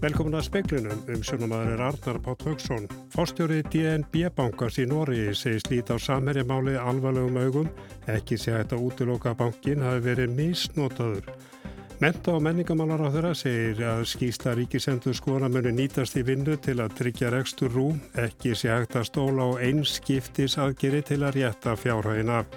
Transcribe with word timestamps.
Velkomin 0.00 0.32
að 0.38 0.46
speiklinum 0.46 1.00
um 1.12 1.24
sjónumæður 1.28 1.74
er 1.74 1.80
Arnar 1.84 2.18
Pátt 2.24 2.44
Högson. 2.48 2.86
Fórstjóri 3.12 3.58
DNB 3.68 4.30
bankars 4.32 4.78
í 4.80 4.86
Nóri 4.88 5.26
segist 5.36 5.68
lít 5.68 5.92
á 5.92 6.00
samherjamáli 6.00 6.78
alvarlegum 6.80 7.36
augum. 7.36 7.68
Ekki 8.08 8.38
sé 8.40 8.54
að 8.54 8.62
þetta 8.62 8.78
útiloka 8.86 9.34
bankin 9.36 9.84
hafi 9.84 10.00
verið 10.06 10.32
misnotaður. 10.38 11.28
Menta 12.00 12.32
og 12.32 12.40
menningamálar 12.46 13.04
á 13.04 13.12
þeirra 13.12 13.34
segir 13.36 13.84
að 13.90 14.06
skýsta 14.08 14.56
ríkisendur 14.56 15.18
skoðana 15.20 15.52
muni 15.52 15.74
nýtast 15.82 16.16
í 16.16 16.24
vinnu 16.24 16.56
til 16.64 16.78
að 16.80 16.96
tryggja 17.02 17.34
rekstur 17.36 17.76
rú. 17.76 17.90
Ekki 18.16 18.56
sé 18.56 18.72
hægt 18.72 18.96
að 18.96 19.10
stóla 19.10 19.52
á 19.52 19.60
einskiptis 19.68 20.56
aðgeri 20.56 21.04
til 21.04 21.20
að 21.20 21.42
rétta 21.42 21.76
fjárhægin 21.76 22.32
af. 22.40 22.48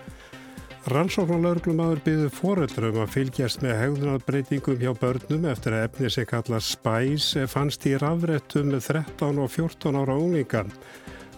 Rannsóknarlaurglumadur 0.83 2.01
byggðu 2.03 2.29
foreldrum 2.35 2.97
að 2.99 3.13
fylgjast 3.13 3.61
með 3.63 3.77
hegðunarbreytingum 3.79 4.81
hjá 4.81 4.89
börnum 4.99 5.45
eftir 5.47 5.77
að 5.77 5.85
efni 5.87 6.09
sem 6.11 6.25
kallast 6.27 6.73
spæs 6.75 7.27
fannst 7.47 7.87
í 7.87 7.93
rafrættum 8.01 8.73
13 8.73 9.39
og 9.39 9.47
14 9.53 9.95
ára 10.01 10.17
unglinga. 10.19 10.65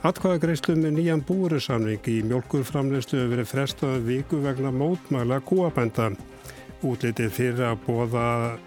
Atkvæðagreislu 0.09 0.79
með 0.79 0.97
nýjan 0.97 1.21
búrisamning 1.27 2.09
í 2.09 2.15
mjölkurframleyslu 2.25 3.19
hefur 3.19 3.35
verið 3.35 3.51
frestaðu 3.51 4.01
viku 4.09 4.41
vegna 4.41 4.73
mótmæla 4.73 5.37
kúabænda. 5.45 6.15
Útlitið 6.85 7.31
fyrir 7.33 7.63
að 7.65 7.79
bóða 7.87 8.25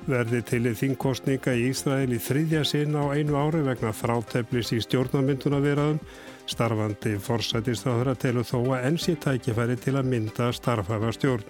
verði 0.08 0.40
til 0.42 0.64
þingkostninga 0.74 1.52
í 1.54 1.68
Ísrael 1.68 2.10
í 2.10 2.18
þriðja 2.18 2.64
sinna 2.66 3.04
á 3.06 3.14
einu 3.14 3.38
ári 3.38 3.60
vegna 3.62 3.92
fráteflis 3.94 4.72
í 4.74 4.80
stjórnarmynduna 4.82 5.60
veraðum 5.62 6.00
Starfandi 6.48 7.18
forsætistráður 7.20 8.12
að 8.14 8.22
telu 8.24 8.44
þó 8.46 8.56
að 8.62 8.86
enn 8.88 8.98
sé 9.00 9.14
tækifæri 9.20 9.76
til 9.82 9.94
að 10.00 10.08
mynda 10.08 10.48
starfhafa 10.56 11.12
stjórn. 11.16 11.44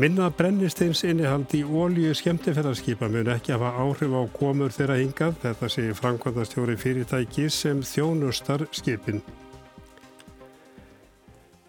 Minna 0.00 0.30
brennistins 0.34 1.04
innihald 1.06 1.52
í 1.54 1.60
ólíu 1.62 2.16
skemmtifæðarskipa 2.18 3.06
mun 3.12 3.30
ekki 3.36 3.54
hafa 3.54 3.76
áhrif 3.84 4.16
á 4.16 4.22
komur 4.34 4.74
þeirra 4.74 4.98
hingað, 4.98 5.38
þetta 5.44 5.70
sé 5.70 5.86
framkvæmdastjóri 6.00 6.74
fyrirtæki 6.80 7.46
sem 7.52 7.84
þjónustar 7.86 8.66
skipin. 8.74 9.22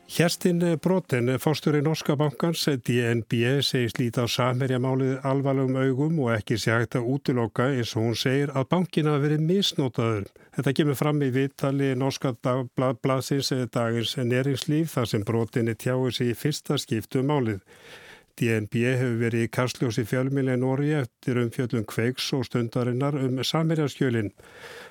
Hjerstin 0.06 0.60
Broten, 0.78 1.32
fórstur 1.42 1.74
í 1.74 1.80
Norska 1.82 2.14
bankans, 2.14 2.68
DNB, 2.86 3.34
segist 3.66 3.98
líta 3.98 4.24
á 4.24 4.30
samherjamálið 4.30 5.16
alvarlegum 5.26 5.80
augum 5.82 6.20
og 6.22 6.36
ekki 6.36 6.60
sé 6.62 6.76
hægt 6.76 7.00
að 7.00 7.08
útiloka 7.16 7.72
eins 7.74 7.96
og 7.98 8.06
hún 8.06 8.20
segir 8.22 8.54
að 8.54 8.68
bankin 8.70 9.10
hafi 9.10 9.24
verið 9.24 9.48
misnótaður. 9.50 10.30
Þetta 10.60 10.76
kemur 10.78 11.00
fram 11.00 11.26
í 11.26 11.32
vittali 11.34 11.90
Norska 11.98 12.36
blaðsins 12.38 13.50
dagins 13.74 14.14
neringslíf 14.22 14.94
þar 14.94 15.10
sem 15.10 15.26
Broten 15.26 15.74
er 15.74 15.82
tjáið 15.82 16.14
sig 16.20 16.30
í 16.36 16.38
fyrsta 16.38 16.78
skiptu 16.78 17.26
um 17.26 17.34
málið. 17.34 17.66
DNB 18.36 18.82
hefur 18.84 19.14
verið 19.22 19.46
í 19.46 19.52
kastljósi 19.56 20.04
fjölmíli 20.10 20.58
Nóri 20.60 20.90
eftir 20.98 21.38
um 21.40 21.52
fjöldum 21.56 21.86
kveiks 21.88 22.28
og 22.36 22.44
stundarinnar 22.48 23.16
um 23.16 23.38
samherjaskjölinn. 23.40 24.34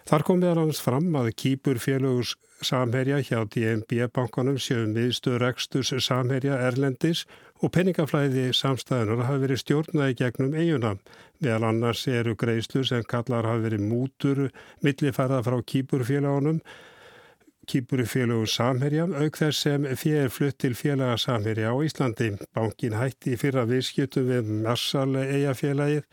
Þar 0.08 0.24
kom 0.24 0.40
meðal 0.40 0.62
hans 0.62 0.80
fram 0.80 1.10
að 1.20 1.34
kýpur 1.42 1.80
fjölugus 1.82 2.32
samherja 2.64 3.18
hjá 3.20 3.42
DNB-bankanum 3.52 4.56
sjöfum 4.56 4.94
viðstöður 4.96 5.48
eksturs 5.50 5.92
samherja 6.06 6.56
Erlendis 6.70 7.26
og 7.60 7.74
penningaflæði 7.76 8.48
samstæðunar 8.56 9.28
hafi 9.28 9.44
verið 9.44 9.60
stjórnaði 9.60 10.18
gegnum 10.22 10.56
eiguna. 10.56 10.94
Meðal 11.44 11.68
annars 11.68 12.06
eru 12.08 12.32
greiðslu 12.40 12.86
sem 12.88 13.04
kallar 13.08 13.44
hafi 13.48 13.66
verið 13.68 13.84
mútur 13.90 14.42
millifærða 14.84 15.44
frá 15.44 15.60
kýpur 15.60 16.08
í 17.64 18.04
félögum 18.06 18.46
Samherja 18.46 19.04
auk 19.08 19.38
þess 19.40 19.64
sem 19.64 19.84
fér 19.96 20.30
flutt 20.30 20.58
til 20.60 20.74
félaga 20.76 21.16
Samherja 21.16 21.72
á 21.72 21.76
Íslandi. 21.80 22.34
Bankin 22.54 22.96
hætti 22.98 23.36
fyrra 23.40 23.64
viðskiptum 23.66 24.28
við 24.28 24.50
Marsal 24.64 25.16
eigafélagið 25.16 26.04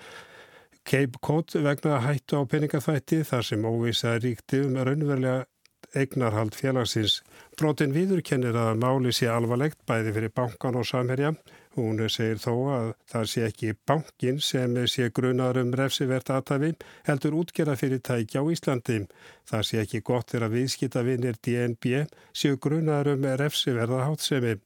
Cape 0.83 1.19
Cod 1.21 1.53
vegna 1.53 1.99
hættu 2.01 2.39
á 2.39 2.43
peningafætti 2.47 3.21
þar 3.27 3.43
sem 3.45 3.65
óvisa 3.65 4.15
ríkti 4.17 4.63
um 4.65 4.77
raunverulega 4.79 5.45
eignarhald 5.93 6.55
félagsins. 6.55 7.19
Brotin 7.59 7.93
viðurkennir 7.93 8.55
að 8.55 8.79
máli 8.81 9.11
sé 9.13 9.27
alvarlegt 9.27 9.81
bæði 9.85 10.15
fyrir 10.15 10.33
bankan 10.35 10.79
og 10.79 10.87
Samherja 10.87 11.35
Hún 11.71 12.01
segir 12.11 12.39
þó 12.43 12.53
að 12.67 12.87
það 13.07 13.27
sé 13.31 13.43
ekki 13.47 13.75
bankin 13.87 14.41
sem 14.43 14.73
sé 14.91 15.05
grunar 15.15 15.59
um 15.61 15.69
refsivert 15.79 16.31
aðtafi 16.35 16.73
heldur 17.07 17.37
útgjara 17.39 17.77
fyrir 17.79 18.01
tækja 18.03 18.43
á 18.43 18.51
Íslandi. 18.51 18.97
Það 19.47 19.63
sé 19.69 19.79
ekki 19.79 20.01
gott 20.09 20.33
þegar 20.33 20.51
viðskitavinir 20.51 21.39
DNB 21.39 22.03
séu 22.35 22.59
grunar 22.59 23.07
um 23.13 23.23
refsiverða 23.23 24.03
hátsemi. 24.09 24.57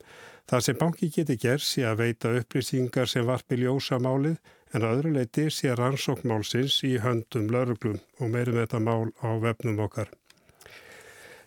Það 0.49 0.65
sem 0.65 0.81
banki 0.81 1.11
geti 1.13 1.37
gerð 1.45 1.65
sé 1.69 1.85
að 1.85 2.01
veita 2.01 2.33
upplýsingar 2.41 3.09
sem 3.09 3.29
varpi 3.29 3.61
ljósa 3.61 4.01
málið 4.01 4.41
en 4.73 4.81
að 4.81 4.97
öðru 4.97 5.15
leiti 5.19 5.49
sé 5.53 5.77
rannsókmálsins 5.77 6.81
í 6.89 6.97
höndum 7.05 7.51
lauruglum 7.53 8.01
og 8.17 8.33
meirum 8.33 8.63
þetta 8.63 8.81
mál 8.81 9.13
á 9.21 9.29
vefnum 9.45 9.85
okkar. 9.85 10.09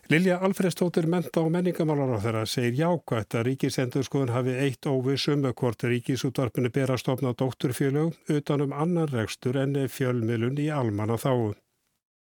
Lilja 0.09 0.39
Alfredstóttir 0.41 1.05
menta 1.05 1.43
og 1.45 1.51
menningamálar 1.53 2.15
á 2.17 2.23
þeirra 2.23 2.39
segir 2.49 2.79
jákvæmt 2.79 3.35
að 3.37 3.43
ríkisendurskoðun 3.45 4.31
hafi 4.33 4.55
eitt 4.57 4.87
óvissum 4.89 5.43
með 5.43 5.53
hvort 5.61 5.85
ríkisútvarpinu 5.85 6.71
ber 6.73 6.89
að 6.95 7.03
stopna 7.03 7.33
dótturfélög 7.37 8.17
utanum 8.33 8.73
annan 8.73 9.11
rekstur 9.11 9.59
enn 9.61 9.77
fjölmilun 9.85 10.57
í 10.57 10.65
almanna 10.73 11.13
þáu. 11.21 11.53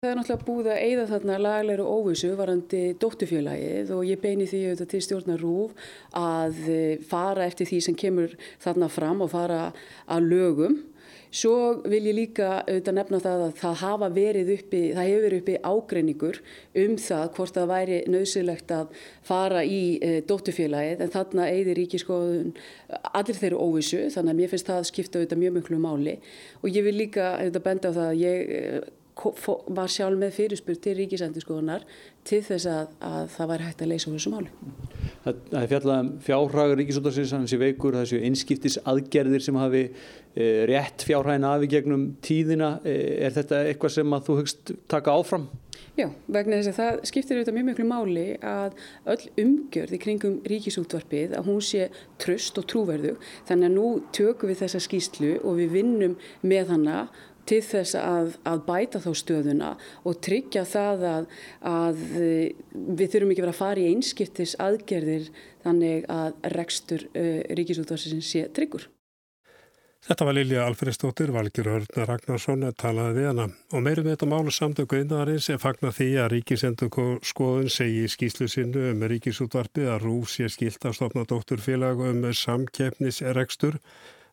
Það 0.04 0.10
er 0.10 0.20
náttúrulega 0.20 0.50
búið 0.50 0.70
að 0.74 0.84
eigða 0.90 1.08
þarna 1.14 1.40
laglegur 1.46 1.86
og 1.86 1.96
óvissu 2.04 2.34
varandi 2.36 2.84
dóttufélagið 3.00 3.96
og 3.96 4.06
ég 4.12 4.22
beini 4.28 4.52
því 4.52 4.62
auðvitað 4.66 4.92
til 4.98 5.04
stjórnar 5.08 5.42
Rúf 5.48 5.90
að 6.20 6.62
fara 7.08 7.48
eftir 7.48 7.72
því 7.72 7.84
sem 7.88 8.00
kemur 8.04 8.36
þarna 8.60 8.92
fram 8.92 9.24
og 9.24 9.32
fara 9.32 9.66
að 10.12 10.32
lögum 10.36 10.82
Svo 11.30 11.82
vil 11.86 12.02
ég 12.10 12.16
líka 12.18 12.48
auðvitað 12.64 12.96
nefna 12.98 13.20
það 13.22 13.44
að 13.46 13.52
það 13.60 13.76
hafa 13.84 14.08
verið 14.16 14.48
uppi, 14.56 14.80
það 14.98 15.10
hefur 15.10 15.26
verið 15.28 15.42
uppi 15.44 15.58
ágreiningur 15.70 16.40
um 16.84 16.96
það 17.06 17.26
hvort 17.36 17.58
það 17.60 17.68
væri 17.70 18.00
nöðsilegt 18.10 18.74
að 18.74 18.96
fara 19.30 19.62
í 19.62 19.82
e, 20.02 20.12
dóttufélagið 20.26 21.04
en 21.06 21.14
þarna 21.14 21.50
eigðir 21.54 21.82
ríkiskoðun 21.84 22.54
allir 23.14 23.42
þeirru 23.44 23.62
óvissu 23.62 24.08
þannig 24.10 24.34
að 24.34 24.40
mér 24.42 24.54
finnst 24.56 24.72
það 24.72 24.88
skipta 24.90 25.22
auðvitað 25.22 25.44
mjög 25.44 25.60
mjög 25.60 25.84
máli 25.86 26.16
og 26.64 26.72
ég 26.74 26.88
vil 26.90 26.96
líka 26.98 27.36
auðvitað 27.36 27.68
benda 27.70 27.94
á 27.94 27.98
það 28.00 28.08
að 28.08 28.24
ég 28.24 28.56
e, 28.58 28.64
var 29.76 29.92
sjálf 29.92 30.20
með 30.20 30.36
fyrirspurt 30.38 30.82
til 30.84 30.96
ríkisendurskoðunar 31.00 31.86
til 32.28 32.40
þess 32.46 32.68
að, 32.70 32.94
að 33.04 33.32
það 33.34 33.50
væri 33.52 33.68
hægt 33.68 33.84
að 33.84 33.92
leysa 33.92 34.10
úr 34.10 34.16
þessu 34.18 34.32
máli. 34.34 34.52
Það 35.26 35.58
er 35.60 35.70
fjallað 35.74 36.02
um 36.04 36.12
fjárhragar 36.24 36.80
ríkisútarsins, 36.80 37.34
hans 37.36 37.56
í 37.56 37.60
veikur, 37.60 37.98
þessu 38.00 38.22
einskiptis 38.28 38.80
aðgerðir 38.88 39.44
sem 39.44 39.60
hafi 39.60 39.84
e, 40.40 40.50
rétt 40.70 41.04
fjárhægina 41.08 41.56
afi 41.58 41.70
gegnum 41.76 42.06
tíðina. 42.26 42.78
E, 42.88 42.96
er 43.28 43.36
þetta 43.36 43.66
eitthvað 43.70 43.98
sem 43.98 44.16
að 44.16 44.30
þú 44.30 44.38
höfst 44.42 44.74
taka 44.92 45.18
áfram? 45.20 45.50
Já, 46.00 46.06
vegna 46.32 46.60
þess 46.60 46.72
að 46.72 46.78
það 46.80 47.00
skiptir 47.10 47.38
auðvitað 47.38 47.56
mjög 47.58 47.68
mjög 47.70 47.88
máli 47.90 48.26
að 48.46 48.76
öll 49.12 49.24
umgjörð 49.44 49.96
í 49.96 50.00
kringum 50.00 50.38
ríkisútvarpið 50.48 51.34
að 51.36 51.50
hún 51.50 51.64
sé 51.66 51.90
tröst 52.22 52.60
og 52.62 52.68
trúverðu. 52.72 53.16
Þannig 53.50 53.68
að 53.68 53.76
nú 53.76 53.88
tökum 54.16 54.52
við 54.52 54.62
þessa 54.62 54.82
skýslu 54.86 55.34
og 55.44 55.60
við 55.60 55.74
vinnum 55.76 56.16
með 56.46 56.72
hana 56.76 57.02
til 57.50 57.62
þess 57.66 57.98
að, 57.98 58.36
að 58.48 58.62
bæta 58.68 59.02
þá 59.04 59.10
stöðuna 59.18 59.72
og 60.08 60.20
tryggja 60.26 60.66
það 60.70 61.06
að, 61.10 61.28
að 61.72 62.04
við 62.14 63.06
þurfum 63.08 63.34
ekki 63.34 63.46
verið 63.46 63.56
að 63.56 63.60
fara 63.64 63.84
í 63.84 63.90
einskiptis 63.90 64.56
aðgerðir 64.62 65.32
þannig 65.66 66.08
að 66.14 66.40
rekstur 66.56 67.10
uh, 67.10 67.42
ríkisútvarsins 67.58 68.30
sé 68.30 68.46
tryggur. 68.56 68.88
Þetta 70.10 70.26
var 70.26 70.34
Lilja 70.34 70.62
Alfredsdóttir, 70.66 71.30
Valgjur 71.30 71.68
Hörna 71.70 72.06
Ragnarsson 72.10 72.66
talaði 72.82 73.12
við 73.20 73.28
hana 73.30 73.44
og 73.78 73.84
meirum 73.86 74.08
þetta 74.10 74.30
málu 74.32 74.50
samtöku 74.50 74.98
innarins 75.04 75.52
er 75.54 75.60
fagnar 75.62 75.94
því 75.94 76.08
að 76.24 76.32
ríkisendur 76.34 77.20
skoðun 77.30 77.70
segi 77.70 78.08
í 78.08 78.10
skýslu 78.10 78.48
sinnu 78.50 78.88
um 78.90 79.06
ríkisútvarpið 79.12 79.92
að 79.94 80.08
Rúf 80.08 80.34
sé 80.34 80.50
skilt 80.50 80.90
að 80.90 80.98
stopna 80.98 81.28
dótturfélag 81.30 82.02
um 82.08 82.26
samkeppnisrekstur 82.34 83.78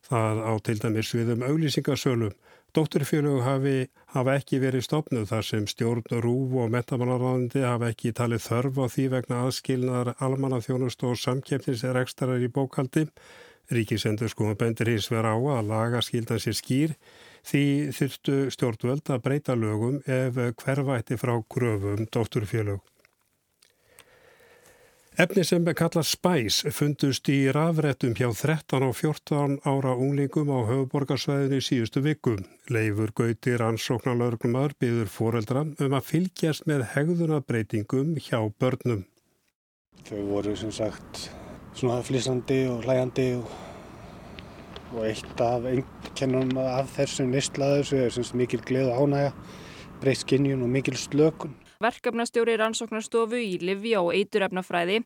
það 0.09 0.41
á 0.49 0.53
til 0.65 0.79
dæmis 0.81 1.13
við 1.13 1.35
um 1.35 1.45
auglýsingasölum 1.45 2.33
Dótturfélög 2.73 3.39
hafi, 3.45 3.87
hafa 4.13 4.33
ekki 4.37 4.57
verið 4.61 4.83
stopnuð 4.85 5.29
þar 5.29 5.45
sem 5.45 5.69
stjórn, 5.69 6.03
rúf 6.21 6.57
og 6.61 6.73
metamálaráðandi 6.73 7.63
hafa 7.63 7.93
ekki 7.93 8.11
talið 8.17 8.43
þörf 8.43 8.81
á 8.81 8.85
því 8.93 9.05
vegna 9.13 9.39
aðskilnaðar 9.45 10.11
almannaþjónust 10.25 11.05
og 11.07 11.15
samkeppnisrekstarar 11.21 12.43
í 12.43 12.49
bókaldi. 12.53 13.07
Ríkisendur 13.73 14.31
sko 14.31 14.53
bendir 14.55 14.93
hins 14.93 15.09
vera 15.11 15.33
á 15.35 15.37
að 15.37 15.71
laga 15.71 16.03
skildan 16.05 16.39
sér 16.39 16.55
skýr 16.55 16.93
því 17.47 17.63
þurftu 17.95 18.35
stjórnvöld 18.55 19.09
að 19.11 19.23
breyta 19.25 19.55
lögum 19.55 19.99
ef 20.05 20.37
hvervætti 20.61 21.17
frá 21.19 21.35
gröfum 21.51 22.07
dótturfélög. 22.11 22.79
Efni 25.17 25.41
sem 25.49 25.63
kalla 25.73 26.03
spæs 26.05 26.59
fundust 26.77 27.29
í 27.33 27.37
rafrættum 27.49 28.11
hjá 28.13 28.27
13 28.29 28.83
og 28.85 28.91
14 28.99 29.55
ára 29.65 29.95
unglingum 29.97 30.51
á 30.53 30.61
höfuborgarsvæðinu 30.69 31.57
í 31.57 31.65
síðustu 31.65 32.03
viku. 32.05 32.35
Leifur 32.69 33.09
Gautir 33.17 33.63
ansóknarlaurglumar 33.65 34.75
byður 34.77 35.09
foreldra 35.09 35.65
um 35.65 35.97
að 35.97 36.07
fylgjast 36.11 36.69
með 36.69 36.85
hegðunabreitingum 36.93 38.13
hjá 38.27 38.45
börnum. 38.61 39.07
Þau 40.05 40.21
voru 40.29 40.53
sem 40.55 40.69
sagt 40.69 41.31
svona 41.77 42.01
flýsandi 42.01 42.63
og 42.71 42.81
hlægandi 42.85 43.27
og, 43.37 43.51
og 44.95 45.05
eitt 45.05 45.41
af 45.43 45.67
kennum 46.17 46.57
af 46.57 46.89
þessum 46.95 47.29
nýstlaður 47.33 47.85
sem 47.85 48.01
er 48.01 48.13
semst 48.15 48.35
mikil 48.37 48.63
gleð 48.65 48.89
og 48.89 49.03
ánægja, 49.05 49.31
breytt 50.01 50.23
skinnjun 50.23 50.65
og 50.65 50.71
mikil 50.73 50.97
slökun. 50.97 51.53
Verkefnastjóri 51.83 52.55
rannsóknarstofu 52.57 53.37
í 53.37 53.59
Livja 53.61 54.01
og 54.01 54.15
eiturefnafræði 54.17 55.03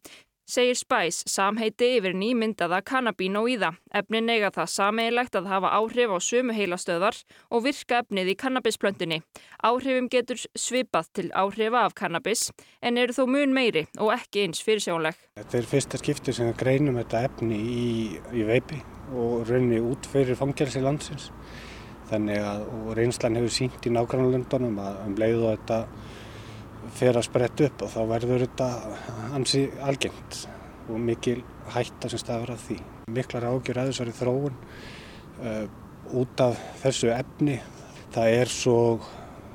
segir 0.50 0.78
Spice 0.80 1.28
samheiti 1.30 1.88
yfir 1.98 2.16
nýmyndaða 2.18 2.82
kannabínóíða. 2.88 3.72
Efnin 3.94 4.30
eiga 4.32 4.52
það 4.56 4.70
sameigilegt 4.74 5.38
að 5.40 5.50
hafa 5.52 5.72
áhrif 5.78 6.14
á 6.14 6.20
sömu 6.22 6.56
heilastöðar 6.56 7.18
og 7.50 7.66
virka 7.66 8.02
efnið 8.02 8.34
í 8.34 8.38
kannabisplöntunni. 8.44 9.22
Áhrifum 9.64 10.10
getur 10.12 10.42
svipað 10.58 11.12
til 11.14 11.28
áhrifa 11.32 11.86
af 11.86 11.96
kannabis 11.96 12.50
en 12.82 12.98
eru 12.98 13.16
þó 13.16 13.26
mun 13.28 13.56
meiri 13.56 13.88
og 14.00 14.14
ekki 14.16 14.46
eins 14.46 14.64
fyrirsjónleg. 14.66 15.18
Þetta 15.40 15.60
er 15.60 15.70
fyrsta 15.74 16.02
skipti 16.02 16.36
sem 16.36 16.54
greinum 16.58 17.00
þetta 17.02 17.26
efni 17.30 17.60
í, 17.60 17.92
í 18.36 18.48
veipi 18.48 18.82
og 19.12 19.46
rauninni 19.50 19.82
út 19.84 20.08
fyrir 20.10 20.40
fangelsi 20.40 20.82
landsins. 20.84 21.32
Þannig 22.12 22.44
að 22.44 22.66
reynslan 22.98 23.38
hefur 23.40 23.54
sínt 23.56 23.86
í 23.88 23.94
nákvæmlega 23.94 24.60
að 24.60 25.06
um 25.06 25.16
leið 25.20 25.46
og 25.46 25.54
þetta 25.54 25.78
fer 26.98 27.18
að 27.18 27.28
spretta 27.28 27.68
upp 27.68 27.86
og 27.86 27.94
þá 27.94 28.02
verður 28.10 28.46
þetta 28.46 28.68
ansi 29.36 29.64
algengt 29.82 30.42
og 30.92 31.00
mikil 31.00 31.40
hætta 31.72 32.10
sem 32.12 32.22
stafur 32.22 32.54
af 32.56 32.66
því. 32.68 32.80
Miklar 33.12 33.48
ágjur 33.50 33.80
að 33.82 33.92
þessari 33.92 34.16
þróun 34.18 34.58
uh, 35.42 35.66
út 36.22 36.44
af 36.44 36.60
þessu 36.82 37.12
efni. 37.16 37.60
Það 38.12 38.36
er 38.42 38.52
svo 38.52 38.78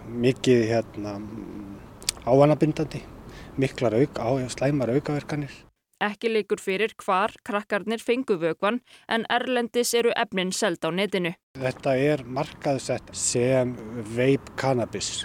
mikið 0.06 0.64
hérna, 0.70 1.18
ávanabindandi, 2.24 3.02
miklar 3.60 3.98
auk, 3.98 4.20
á, 4.22 4.28
slæmar 4.52 4.94
aukaverkanir. 4.94 5.52
Ekki 6.06 6.28
leikur 6.28 6.60
fyrir 6.60 6.92
hvar 7.00 7.32
krakkarnir 7.44 8.02
fengu 8.04 8.36
vögvan 8.40 8.82
en 9.08 9.24
erlendis 9.32 9.94
eru 9.96 10.12
efnin 10.16 10.52
seld 10.52 10.84
á 10.84 10.92
netinu. 10.92 11.32
Þetta 11.56 11.96
er 11.96 12.24
markaðsett 12.28 13.14
sem 13.16 13.72
veip 14.16 14.52
kannabis 14.60 15.24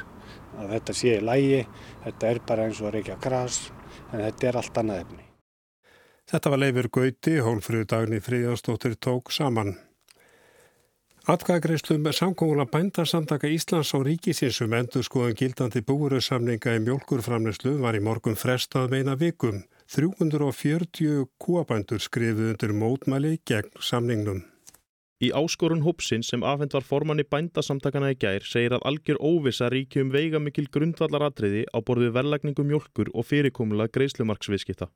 að 0.61 0.73
þetta 0.75 0.97
sé 1.01 1.17
í 1.17 1.25
lægi, 1.25 1.61
þetta 2.05 2.31
er 2.31 2.41
bara 2.47 2.69
eins 2.69 2.81
og 2.81 2.95
reykja 2.95 3.19
græs, 3.21 3.59
en 4.11 4.25
þetta 4.25 4.49
er 4.49 4.61
allt 4.61 4.81
annað 4.81 5.05
efni. 5.05 5.23
Þetta 6.31 6.51
var 6.53 6.61
Leifur 6.61 6.87
Gauti, 6.95 7.39
hólfröðu 7.43 7.87
dagni 7.91 8.21
Fríðansdóttir 8.23 8.93
tók 8.95 9.33
saman. 9.35 9.75
Atkvæðagreislum 11.29 12.07
samkóngula 12.17 12.65
bændarsamtaka 12.65 13.49
Íslands 13.51 13.91
á 13.93 14.01
ríkisinsum 14.01 14.73
endur 14.73 15.03
skoðan 15.05 15.35
gildandi 15.37 15.83
búuröðsamninga 15.85 16.73
í 16.79 16.81
mjölkurframneslu 16.81 17.75
var 17.83 17.93
í 17.93 18.01
morgun 18.01 18.39
frestað 18.39 18.89
meina 18.95 19.13
vikum. 19.13 19.59
340 19.93 21.27
kúabændur 21.37 22.01
skrifuð 22.01 22.55
undir 22.55 22.73
mótmæli 22.73 23.35
gegn 23.45 23.69
samningnum. 23.77 24.41
Í 25.21 25.27
áskorun 25.37 25.83
hópsinn 25.85 26.23
sem 26.25 26.41
afhend 26.41 26.73
var 26.73 26.81
formanni 26.81 27.21
bændasamtakana 27.29 28.07
í 28.09 28.15
gær 28.23 28.41
segir 28.41 28.73
að 28.73 28.87
algjör 28.89 29.19
óvisa 29.21 29.67
ríkjum 29.69 30.09
veigamikil 30.09 30.65
grundvallaratriði 30.73 31.67
á 31.69 31.77
borðið 31.77 32.15
verðlagningu 32.15 32.65
mjölkur 32.65 33.11
og 33.13 33.27
fyrirkomulega 33.29 33.93
greiðslumarksviðskipta. 33.99 34.87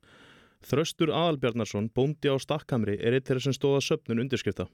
Þröstur 0.65 1.13
Aðalbjarnarsson, 1.13 1.91
bóndi 1.93 2.33
á 2.33 2.41
Stakkamri, 2.41 2.97
er 2.97 3.13
eitt 3.13 3.29
þeirra 3.29 3.45
sem 3.45 3.53
stóða 3.53 3.83
söpnun 3.85 4.23
undirskrifta. 4.25 4.65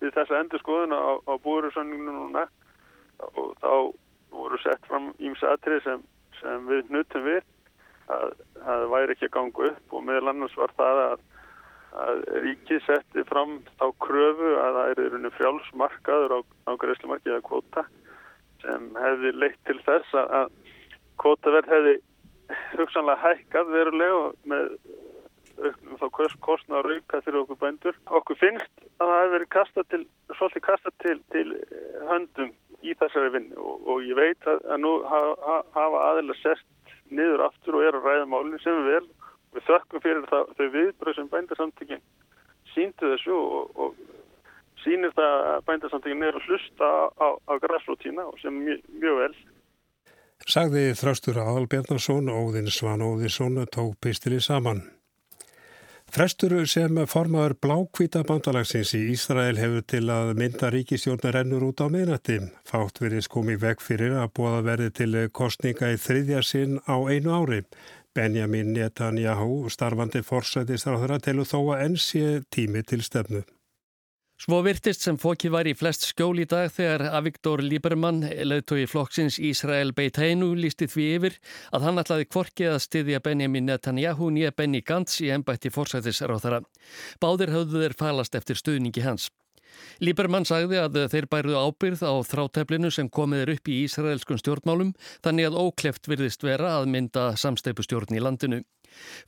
Við 0.00 0.16
þessa 0.16 0.40
endur 0.40 0.64
skoðuna 0.64 0.96
á, 0.96 1.12
á 1.28 1.34
búurusanninginu 1.44 2.16
núna 2.16 2.46
og 3.36 3.52
þá 3.60 3.72
voru 4.32 4.64
sett 4.64 4.88
fram 4.88 5.12
ímsa 5.20 5.52
atrið 5.58 5.84
sem, 5.84 6.08
sem 6.40 6.64
við 6.72 6.88
nutum 6.96 7.28
við 7.28 7.44
að 8.16 8.32
það 8.64 8.90
væri 8.96 9.12
ekki 9.12 9.28
að 9.28 9.36
ganga 9.36 9.70
upp 9.74 9.98
og 9.98 10.08
meðal 10.08 10.32
annars 10.32 10.56
var 10.56 10.72
það 10.80 11.04
að 11.04 11.24
að 11.96 12.22
ríkið 12.44 12.82
setti 12.86 13.24
fram 13.28 13.58
á 13.80 13.86
kröfu 14.02 14.52
að 14.60 14.78
það 14.78 14.90
er 15.04 15.30
frjálsmarkaður 15.38 16.34
á, 16.36 16.38
á 16.68 16.72
greiðslumarkið 16.82 17.32
eða 17.32 17.46
kvota 17.46 17.86
sem 18.62 18.90
hefði 19.00 19.32
leitt 19.36 19.58
til 19.68 19.78
þess 19.86 20.18
að 20.20 20.52
kvotaverð 21.22 21.72
hefði 21.72 21.96
hugsanlega 22.76 23.22
hækkað 23.24 23.72
verulega 23.72 24.22
með 24.50 24.70
auknum 25.56 25.98
þá 26.00 26.06
kostna 26.44 26.78
að 26.78 26.88
rauka 26.90 27.20
fyrir 27.24 27.40
okkur 27.40 27.58
bændur. 27.62 27.98
Okkur 28.18 28.38
finnst 28.40 28.72
að 29.00 29.08
það 29.08 29.20
hefði 29.20 29.34
verið 29.36 29.52
kastað 29.54 29.86
til, 29.92 30.02
svolítið 30.36 30.64
kastað 30.66 30.96
til, 31.04 31.16
til 31.32 31.46
höndum 32.10 32.50
í 32.84 32.96
þessari 33.00 33.32
vinnu 33.34 33.56
og, 33.56 33.86
og 33.88 34.04
ég 34.04 34.18
veit 34.18 34.50
að, 34.50 34.60
að 34.68 34.82
nú 34.84 34.92
hafa, 35.08 35.62
hafa 35.74 36.02
aðeins 36.10 36.42
sest 36.44 36.66
niður 37.08 37.46
aftur 37.46 37.78
og 37.78 37.86
er 37.86 37.96
að 37.96 38.10
ræða 38.10 38.28
málinn 38.28 38.60
sem 38.60 38.76
við 38.82 38.92
vel 38.92 39.08
við 39.56 39.66
þökkum 39.70 40.04
fyrir 40.04 40.28
það, 40.30 40.52
þau 40.58 40.66
viðbröð 40.74 41.16
sem 41.16 41.32
bændarsamtökin 41.32 42.04
síndu 42.74 43.12
þessu 43.14 43.36
og, 43.36 43.80
og 43.80 44.80
sínir 44.84 45.14
það 45.16 45.36
að 45.52 45.60
bændarsamtökin 45.70 46.26
er 46.26 46.38
að 46.38 46.48
hlusta 46.50 46.90
á, 47.16 47.28
á 47.32 47.52
græsrótína 47.62 48.26
og 48.28 48.40
sem 48.42 48.58
mjög, 48.66 48.82
mjög 49.00 49.20
vel. 49.22 49.36
Sagði 50.56 50.94
þröstur 50.96 51.36
Aðalbjarnarsson 51.42 52.30
Óðinn 52.32 52.70
Svan 52.72 53.02
Óðinsson 53.04 53.58
tók 53.68 53.98
pistilið 54.00 54.40
saman. 54.46 54.78
Frestur 56.08 56.54
sem 56.64 56.96
formaður 57.12 57.54
blákvita 57.60 58.22
bandalagsins 58.24 58.94
í 58.96 59.02
Ísrael 59.12 59.58
hefur 59.60 59.84
til 59.92 60.06
að 60.14 60.30
mynda 60.38 60.70
ríkistjórnar 60.72 61.36
rennur 61.36 61.66
út 61.66 61.82
á 61.84 61.92
miðnætti. 61.92 62.38
Fátt 62.64 63.02
verið 63.04 63.28
komið 63.34 63.60
veg 63.66 63.84
fyrir 63.84 64.16
að 64.16 64.32
búa 64.38 64.62
verði 64.64 64.94
til 64.96 65.26
kostninga 65.28 65.90
í 65.92 66.00
þriðja 66.00 66.40
sinn 66.40 66.80
á 66.88 66.96
einu 67.04 67.36
ári. 67.36 67.60
Benjamin 68.16 68.72
Netanyahu, 68.72 69.66
starfandi 69.68 70.24
forsætisráðara, 70.24 71.20
telur 71.20 71.44
þó 71.44 71.60
að 71.74 71.84
enn 71.84 72.00
sé 72.00 72.40
tími 72.48 72.80
til 72.80 73.04
stefnu. 73.04 73.44
Svo 74.36 74.58
virtist 74.60 75.00
sem 75.00 75.16
fókið 75.16 75.52
var 75.54 75.68
í 75.70 75.72
flest 75.72 76.02
skjól 76.10 76.36
í 76.42 76.44
dag 76.44 76.66
þegar 76.68 77.06
Avigdor 77.16 77.62
Liebermann, 77.64 78.18
leðtói 78.20 78.82
flokksins 78.84 79.38
Ísrael 79.40 79.94
Beiteinu, 79.96 80.50
lísti 80.52 80.84
því 80.92 81.06
yfir 81.14 81.38
að 81.72 81.86
hann 81.86 82.02
ætlaði 82.02 82.26
kvorkið 82.28 82.74
að 82.74 82.82
styðja 82.84 83.22
Benjamin 83.24 83.64
Netanyahu 83.70 84.28
nýja 84.36 84.52
Benny 84.52 84.82
Gantz 84.84 85.22
í 85.24 85.32
ennbætti 85.32 85.72
forsætisráðara. 85.72 86.60
Báðir 87.16 87.54
höfðu 87.56 87.80
þeir 87.86 87.96
falast 87.96 88.36
eftir 88.36 88.60
stuðningi 88.60 89.06
hans. 89.08 89.30
Líbermann 90.04 90.44
sagði 90.48 90.78
að 90.82 90.98
þeir 91.12 91.26
bæruðu 91.32 91.56
ábyrð 91.56 92.04
á 92.04 92.12
þráteflinu 92.28 92.90
sem 92.92 93.08
komið 93.08 93.42
er 93.42 93.52
upp 93.56 93.70
í 93.72 93.80
Ísraelskun 93.86 94.40
stjórnmálum 94.40 94.92
þannig 95.24 95.48
að 95.48 95.58
ókleft 95.64 96.08
virðist 96.10 96.44
vera 96.44 96.76
að 96.76 96.90
mynda 96.92 97.30
samsteipustjórn 97.40 98.16
í 98.16 98.22
landinu. 98.22 98.62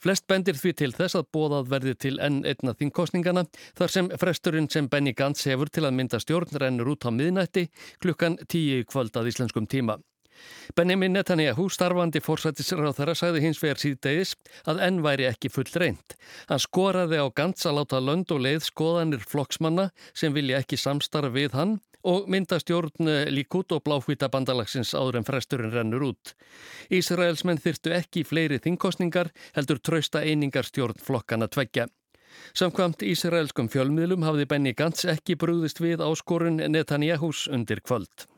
Flest 0.02 0.26
bendir 0.30 0.58
því 0.58 0.74
til 0.80 0.92
þess 0.96 1.18
að 1.18 1.30
bóðað 1.34 1.72
verði 1.72 1.94
til 2.06 2.16
enn 2.24 2.42
einna 2.48 2.74
þingkostningana 2.78 3.46
þar 3.78 3.94
sem 3.94 4.12
fresturinn 4.20 4.70
sem 4.72 4.88
Benny 4.88 5.14
Gantz 5.16 5.46
hefur 5.48 5.70
til 5.72 5.86
að 5.88 5.96
mynda 5.98 6.20
stjórn 6.22 6.60
rennur 6.60 6.94
út 6.94 7.08
á 7.08 7.10
miðnætti 7.10 7.68
klukkan 8.02 8.38
tíu 8.48 8.84
kvöld 8.88 9.16
að 9.16 9.32
íslenskum 9.32 9.66
tíma. 9.66 9.98
Benjamin 10.76 11.16
Netanyahu 11.16 11.66
starfandi 11.72 12.20
fórsættisráð 12.22 12.98
þeirra 13.00 13.14
sagði 13.18 13.42
hins 13.42 13.60
vegar 13.62 13.80
síðdegis 13.82 14.34
að 14.70 14.82
enn 14.86 15.00
væri 15.02 15.26
ekki 15.26 15.50
full 15.50 15.66
reynd. 15.82 16.14
Hann 16.50 16.62
skoraði 16.62 17.18
á 17.18 17.26
gans 17.34 17.66
að 17.66 17.80
láta 17.80 18.02
lönd 18.02 18.30
og 18.34 18.44
leið 18.44 18.62
skoðanir 18.68 19.24
flokksmanna 19.26 19.88
sem 20.14 20.34
vilja 20.36 20.60
ekki 20.62 20.78
samstarf 20.78 21.34
við 21.34 21.56
hann 21.58 21.78
og 22.04 22.28
mynda 22.30 22.58
stjórn 22.62 23.10
líkút 23.34 23.72
og 23.74 23.82
bláhvita 23.86 24.28
bandalagsins 24.32 24.94
áður 24.94 25.20
en 25.20 25.26
fresturinn 25.26 25.74
rennur 25.74 26.04
út. 26.10 26.34
Ísraelsmenn 26.94 27.60
þyrtu 27.62 27.94
ekki 27.96 28.24
fleiri 28.24 28.60
þingkostningar 28.62 29.32
heldur 29.56 29.82
trausta 29.82 30.22
einingar 30.22 30.68
stjórn 30.68 31.00
flokkana 31.02 31.48
tveggja. 31.48 31.88
Samkvamt 32.54 33.02
Ísraelskum 33.02 33.68
fjölmiðlum 33.72 34.24
hafði 34.26 34.46
Benny 34.50 34.74
Gantz 34.76 35.06
ekki 35.08 35.36
brúðist 35.40 35.80
við 35.82 36.04
áskorun 36.04 36.60
Netanyahus 36.70 37.46
undir 37.50 37.82
kvöld. 37.82 38.28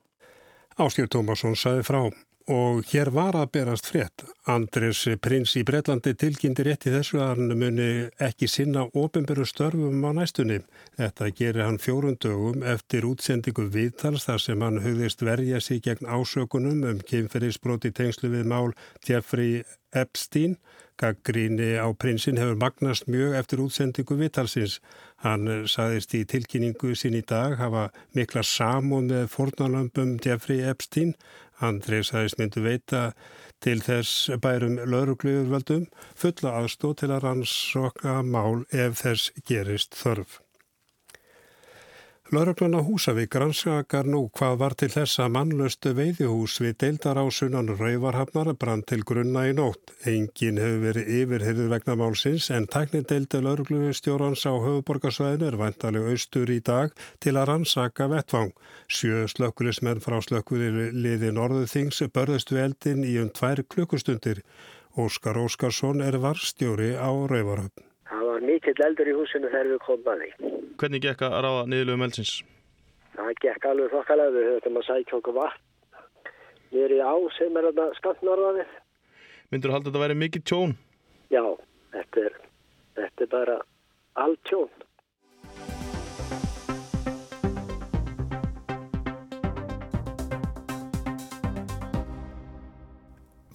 Áskjör 0.80 1.10
Tómasson 1.12 1.58
saði 1.58 1.84
frá 1.84 2.04
og 2.50 2.82
hér 2.90 3.12
var 3.14 3.36
að 3.38 3.52
berast 3.54 3.86
frétt. 3.86 4.24
Andres 4.50 5.04
prins 5.22 5.52
í 5.58 5.62
Breitlandi 5.66 6.16
tilkynnti 6.18 6.64
rétt 6.66 6.88
í 6.88 6.94
þessu 6.94 7.20
að 7.22 7.30
hann 7.30 7.54
muni 7.60 7.88
ekki 8.26 8.48
sinna 8.50 8.88
ofinberu 8.90 9.46
störfum 9.46 10.02
á 10.02 10.10
næstunni. 10.18 10.58
Þetta 10.98 11.30
gerir 11.38 11.66
hann 11.68 11.78
fjórundögum 11.82 12.66
eftir 12.74 13.06
útsendingu 13.06 13.68
viðtals 13.70 14.26
þar 14.26 14.44
sem 14.46 14.66
hann 14.66 14.82
hugðist 14.82 15.22
verja 15.22 15.62
sig 15.62 15.84
gegn 15.86 16.10
ásökunum 16.10 16.82
um 16.90 17.00
kynferðisbróti 17.06 17.94
tengslu 17.94 18.32
við 18.34 18.50
mál 18.50 18.74
Jeffrey 19.06 19.62
Epstein 19.94 20.58
Gaggríni 21.00 21.80
á 21.80 21.88
prinsinn 21.96 22.36
hefur 22.36 22.58
magnast 22.60 23.06
mjög 23.08 23.36
eftir 23.38 23.62
útsendingu 23.64 24.18
vitalsins. 24.20 24.80
Hann 25.24 25.48
saðist 25.64 26.12
í 26.16 26.26
tilkynningu 26.28 26.92
sín 26.92 27.16
í 27.16 27.22
dag 27.24 27.56
hafa 27.60 27.86
mikla 28.16 28.42
samón 28.44 29.08
með 29.08 29.30
fornalömpum 29.32 30.18
Jeffrey 30.20 30.60
Epstein. 30.60 31.14
Andrei 31.60 32.02
saðist 32.06 32.38
myndu 32.40 32.62
veita 32.64 33.10
til 33.60 33.78
þess 33.84 34.30
bærum 34.40 34.78
laurugluðurvöldum 34.80 35.88
fulla 36.18 36.54
aðstó 36.60 36.94
til 36.96 37.10
að 37.12 37.24
rannsóka 37.26 38.20
mál 38.24 38.64
ef 38.72 39.02
þess 39.02 39.32
gerist 39.48 39.98
þörf. 40.00 40.40
Lauruglan 42.30 42.78
á 42.78 42.82
Húsavík 42.86 43.34
rannsakar 43.34 44.06
nú 44.06 44.28
hvað 44.30 44.58
var 44.62 44.74
til 44.78 44.88
þessa 44.92 45.24
mannlöstu 45.34 45.90
veiðihús 45.98 46.60
við 46.62 46.76
deildar 46.78 47.18
á 47.18 47.26
sunnan 47.26 47.72
Rauvarhafnar 47.74 48.52
brann 48.54 48.84
til 48.86 49.02
grunna 49.02 49.48
í 49.50 49.56
nótt. 49.58 49.90
Engin 50.06 50.60
hefur 50.62 50.78
verið 50.84 51.10
yfirhyrðu 51.16 51.66
vegna 51.72 51.96
málsins 51.98 52.46
en 52.54 52.68
tæknin 52.70 53.08
deildi 53.10 53.40
lauruglustjórans 53.42 54.46
á 54.46 54.54
höfuborgarsvæðinu 54.62 55.48
er 55.48 55.58
vantalega 55.58 56.14
austur 56.14 56.54
í 56.54 56.60
dag 56.62 56.94
til 57.18 57.34
að 57.34 57.50
rannsaka 57.50 58.06
vettvang. 58.14 58.54
Sjö 58.86 59.26
slökkulismenn 59.34 59.98
frá 59.98 60.20
slökkuliði 60.22 61.34
Norðuþings 61.34 61.98
börðust 62.14 62.54
við 62.54 62.62
eldin 62.68 63.02
í 63.02 63.18
um 63.18 63.34
tvær 63.34 63.66
klukkustundir. 63.66 64.44
Óskar 64.94 65.34
Óskarsson 65.34 65.98
er 65.98 66.22
varstjóri 66.22 66.94
á 66.94 67.10
Rauvarhafn. 67.10 67.90
Það 68.06 68.26
var 68.30 68.50
mikill 68.54 68.80
eldur 68.86 69.10
í 69.10 69.18
húsinu 69.18 69.50
þegar 69.50 69.74
við 69.74 69.86
komum 69.88 70.14
að 70.14 70.28
því. 70.28 70.59
Hvernig 70.80 71.02
gekk 71.04 71.26
að 71.26 71.34
ráða 71.44 71.64
niðurlegu 71.68 72.00
meldsins? 72.00 72.36
Það 73.12 73.34
gekk 73.44 73.66
alveg 73.68 73.90
þokkalega, 73.92 74.32
við 74.32 74.46
höfum 74.48 74.78
að 74.80 74.86
sækja 74.86 75.16
okkur 75.18 75.34
vatn 75.36 75.66
í 76.70 77.00
á 77.02 77.14
sem 77.36 77.56
er 77.58 77.66
þetta 77.68 77.86
skamt 77.98 78.22
norðanir. 78.24 78.70
Myndur 79.50 79.70
þú 79.70 79.74
halda 79.74 79.90
að 79.90 79.92
þetta 79.92 80.02
væri 80.04 80.16
mikið 80.22 80.44
tjón? 80.46 80.72
Já, 81.34 81.42
þetta 81.92 82.24
er, 82.28 82.38
þetta 82.96 83.26
er 83.26 83.30
bara 83.34 83.56
allt 84.24 84.40
tjón. 84.48 84.70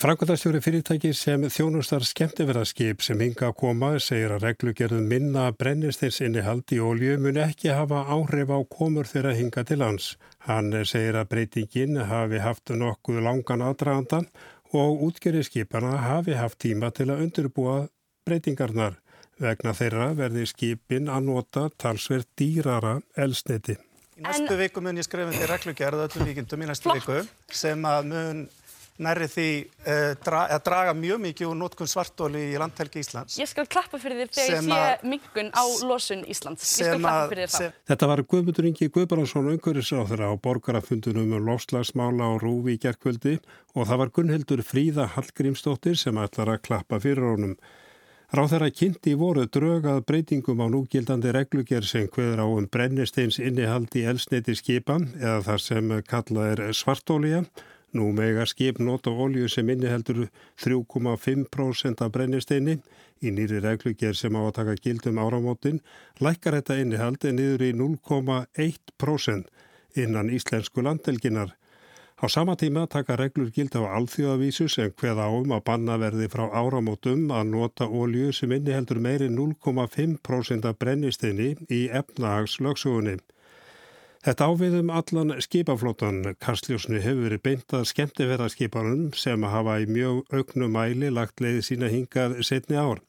Frankværtastjóri 0.05 0.59
fyrirtæki 0.61 1.09
sem 1.17 1.47
þjónustar 1.49 2.03
skemmtifæraskip 2.05 3.01
sem 3.01 3.17
hinga 3.23 3.47
að 3.47 3.55
koma 3.57 3.87
segir 3.97 4.35
að 4.35 4.43
reglugerðum 4.43 5.07
minna 5.09 5.45
brennistins 5.57 6.19
innihald 6.21 6.69
í 6.75 6.77
ólju 6.77 7.15
mun 7.23 7.39
ekki 7.41 7.71
hafa 7.73 8.03
áhrif 8.13 8.51
á 8.53 8.61
komur 8.69 9.09
þeirra 9.09 9.31
hinga 9.33 9.63
til 9.65 9.79
lands. 9.81 10.11
Hann 10.45 10.69
segir 10.85 11.17
að 11.17 11.31
breytingin 11.31 11.97
hafi 12.11 12.37
haft 12.43 12.69
nokkuð 12.69 13.17
langan 13.25 13.63
aðdraganda 13.65 14.19
og 14.77 15.01
útgerið 15.07 15.47
skipana 15.47 15.95
hafi 16.03 16.37
haft 16.37 16.59
tíma 16.61 16.91
til 16.93 17.07
að 17.09 17.23
undirbúa 17.25 17.79
breytingarnar. 18.29 18.99
Vegna 19.41 19.73
þeirra 19.73 20.11
verði 20.19 20.45
skipin 20.51 21.09
að 21.09 21.31
nota 21.31 21.63
talsverð 21.81 22.29
dýrara 22.37 22.99
elsniti. 23.17 23.79
Í 24.15 24.21
næstu 24.21 24.53
viku 24.61 24.85
mun 24.85 25.01
ég 25.01 25.09
skrifa 25.09 25.33
til 25.33 25.49
reglugerð 25.49 26.05
öllum 26.05 26.29
vikindum 26.29 26.61
í 26.61 26.69
næstu 26.69 26.93
viku 26.93 27.17
sem 27.49 27.89
að 27.89 28.13
mun 28.13 28.45
nærri 29.03 29.27
því 29.27 29.47
uh, 29.65 30.13
dra 30.23 30.45
að 30.55 30.61
draga 30.67 30.93
mjög 30.95 31.21
mikið 31.25 31.49
úr 31.49 31.57
nótkun 31.59 31.89
svartóli 31.91 32.41
í 32.53 32.59
landhelgi 32.59 33.03
Íslands. 33.03 33.37
Ég 33.41 33.49
skal 33.51 33.67
klappa 33.67 33.99
fyrir 34.01 34.23
þér 34.23 34.33
þegar 34.37 34.55
ég 34.55 34.67
sé 34.69 35.09
mingun 35.11 35.51
á 35.51 35.63
losun 35.83 36.23
Íslands. 36.31 36.65
Ég 36.79 36.91
skal 36.91 37.01
klappa 37.03 37.29
fyrir 37.33 37.51
þér 37.51 37.71
þá. 37.73 37.79
Þetta 37.91 38.11
var 38.11 38.23
Guðmundur 38.33 38.69
Ingi 38.71 38.89
Guðbaransson 38.95 39.51
umhverfisráður 39.53 40.25
á 40.27 40.31
borgarafundunum 40.47 41.35
um 41.35 41.49
lofslagsmála 41.49 42.31
og 42.35 42.43
rúfi 42.45 42.77
í 42.77 42.83
gerðkvöldi 42.85 43.39
og 43.75 43.89
það 43.89 44.03
var 44.03 44.13
Gunnhildur 44.15 44.63
Fríða 44.63 45.09
Hallgrímsdóttir 45.17 45.99
sem 45.99 46.21
ætlar 46.21 46.55
að 46.55 46.63
klappa 46.69 47.01
fyrir 47.03 47.27
honum. 47.33 47.57
Ráð 48.35 48.55
þeirra 48.55 48.71
kynnti 48.73 49.11
voru 49.15 49.43
drögað 49.45 50.01
breytingum 50.09 50.63
á 50.63 50.67
núgildandi 50.71 51.29
reglugjör 51.35 51.85
sem 51.85 52.07
hveður 52.09 52.41
á 52.41 52.47
um 52.47 52.65
brennisteins 52.67 53.37
innihaldi 53.37 54.01
elsneiti 54.09 54.55
skipan 54.57 55.11
eða 55.19 55.43
þar 55.45 55.61
sem 55.61 55.93
kallað 56.09 56.49
er 56.55 56.73
svartólíja 56.73 57.43
Nú 57.95 58.09
mega 58.11 58.43
skip 58.43 58.79
nota 58.83 59.09
olju 59.09 59.47
sem 59.47 59.69
inniheldur 59.71 60.25
3,5% 60.59 62.01
af 62.03 62.09
brennisteini 62.11 62.73
í 63.23 63.31
nýri 63.31 63.61
reglugjör 63.63 64.17
sem 64.19 64.35
á 64.35 64.41
að 64.43 64.55
taka 64.57 64.73
gildum 64.83 65.21
áramótin, 65.23 65.79
lækkar 66.19 66.57
þetta 66.57 66.81
innihaldi 66.81 67.31
niður 67.31 67.63
í 67.69 67.69
0,1% 67.79 69.47
innan 70.03 70.31
íslensku 70.37 70.83
landelginar. 70.83 71.53
Á 72.19 72.27
sama 72.27 72.55
tíma 72.59 72.83
taka 72.87 73.15
reglur 73.19 73.47
gild 73.55 73.75
á 73.79 73.87
alþjóðavísu 73.97 74.67
sem 74.71 74.91
hveð 74.99 75.19
áum 75.19 75.55
að 75.55 75.63
banna 75.69 75.95
verði 75.99 76.27
frá 76.31 76.45
áramótum 76.51 77.31
að 77.31 77.49
nota 77.53 77.87
olju 77.87 78.35
sem 78.35 78.51
inniheldur 78.55 78.99
meiri 79.07 79.31
0,5% 79.31 80.67
af 80.67 80.79
brennisteini 80.83 81.49
í 81.71 81.81
efnahagslöksugunni. 82.01 83.17
Þetta 84.25 84.45
áviðum 84.49 84.87
allan 84.89 85.35
skipaflótan 85.37 86.31
Kastljósni 86.41 86.97
hefur 86.97 87.27
verið 87.27 87.41
beintað 87.45 87.83
skemmtifæraskipanum 87.91 89.11
sem 89.13 89.43
hafa 89.45 89.75
í 89.83 89.85
mjög 89.85 90.31
auknu 90.33 90.65
mæli 90.73 91.11
lagt 91.13 91.43
leiði 91.45 91.59
sína 91.67 91.91
hingað 91.93 92.39
setni 92.47 92.79
ár. 92.81 93.03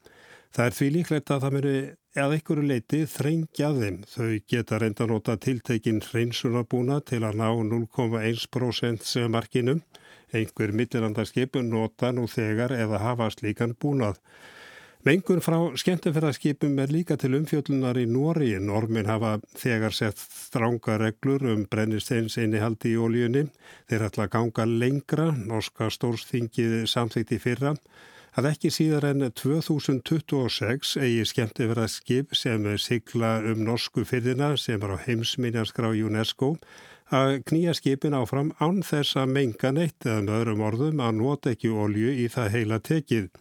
Það 0.53 0.67
er 0.67 0.75
því 0.77 0.89
líklegt 0.93 1.31
að 1.33 1.41
það 1.41 1.55
muni 1.55 1.73
að 2.21 2.35
einhverju 2.35 2.67
leiti 2.69 2.99
þrengja 3.09 3.71
þeim. 3.79 3.97
Þau 4.13 4.29
geta 4.53 4.79
reynda 4.83 5.07
nota 5.09 5.37
tiltekinn 5.41 6.03
hreinsunarbúna 6.05 6.99
til 7.09 7.23
að 7.25 7.41
ná 7.41 7.49
0,1% 7.71 9.09
sem 9.09 9.33
markinum. 9.33 9.81
Einhver 10.37 10.69
mittilandarskip 10.69 11.57
nota 11.65 12.13
nú 12.13 12.27
þegar 12.29 12.77
eða 12.77 13.01
hafa 13.07 13.31
slíkan 13.33 13.73
búnað. 13.73 14.21
Mengun 15.07 15.39
frá 15.39 15.55
skemmtifæraskipum 15.79 16.73
er 16.83 16.89
líka 16.91 17.15
til 17.15 17.37
umfjöllunar 17.37 17.95
í 17.95 18.01
Nóri. 18.11 18.49
Normin 18.59 19.07
hafa 19.07 19.37
þegar 19.55 19.93
sett 19.95 20.19
stránga 20.19 20.97
reglur 20.99 21.45
um 21.53 21.61
brennisteins 21.71 22.35
einnihaldi 22.41 22.91
í 22.91 22.97
ólíunni. 22.99 23.45
Þeir 23.87 24.03
ætla 24.09 24.25
að 24.25 24.33
ganga 24.33 24.65
lengra, 24.67 25.29
norska 25.31 25.87
stórsþingið 25.95 26.75
samþykti 26.91 27.39
fyrra, 27.39 27.71
að 28.35 28.49
ekki 28.51 28.73
síðar 28.73 29.07
en 29.13 29.29
2026 29.31 30.97
eigi 30.99 31.23
skemmtifæraskip 31.31 32.35
sem 32.35 32.67
sigla 32.75 33.37
um 33.47 33.63
norsku 33.69 34.03
fyrðina 34.03 34.57
sem 34.59 34.83
er 34.83 34.97
á 34.99 35.03
heimsminjarskrá 35.07 35.95
UNESCO 35.95 36.57
að 37.15 37.37
knýja 37.47 37.79
skipin 37.79 38.17
áfram 38.17 38.51
án 38.59 38.83
þess 38.83 39.15
að 39.15 39.35
menga 39.39 39.71
neitt 39.71 40.03
eða 40.03 40.27
með 40.27 40.39
öðrum 40.41 40.69
orðum 40.73 41.03
að 41.07 41.19
nota 41.23 41.55
ekki 41.55 41.71
ólju 41.71 42.17
í 42.25 42.27
það 42.27 42.55
heila 42.59 42.83
tekið. 42.83 43.35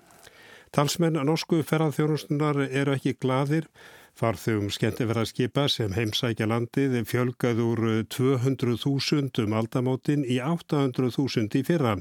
Talsmenn 0.76 1.16
norsku 1.24 1.62
ferðarþjónustunar 1.64 2.58
eru 2.66 2.92
ekki 2.98 3.14
gladir. 3.16 3.64
Farþugum 4.20 4.66
skemmtifæraskipa 4.68 5.62
sem 5.72 5.94
heimsækja 5.96 6.44
landið 6.50 6.98
fjölgað 7.08 7.62
úr 7.64 7.80
200.000 8.12 9.40
um 9.46 9.54
aldamótin 9.56 10.26
í 10.28 10.36
800.000 10.36 11.56
í 11.56 11.62
fyrra. 11.64 11.94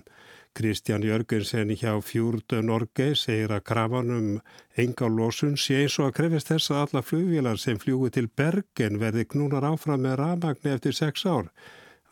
Kristján 0.60 1.08
Jörgensen 1.08 1.72
hjá 1.72 1.94
Fjúrd 2.04 2.58
Norge 2.68 3.14
segir 3.16 3.56
að 3.56 3.64
krafanum 3.72 4.28
enga 4.76 5.08
lósun 5.08 5.56
sé 5.56 5.86
eins 5.86 5.96
og 6.02 6.10
að 6.10 6.18
krefist 6.20 6.52
þess 6.52 6.76
að 6.76 6.84
alla 6.84 7.06
flugvílar 7.08 7.64
sem 7.64 7.80
fljúi 7.80 8.12
til 8.12 8.28
Bergen 8.28 9.00
verði 9.00 9.24
knúnar 9.32 9.72
áfram 9.72 10.04
með 10.04 10.20
ramagni 10.20 10.76
eftir 10.76 11.00
sex 11.00 11.24
ár. 11.24 11.48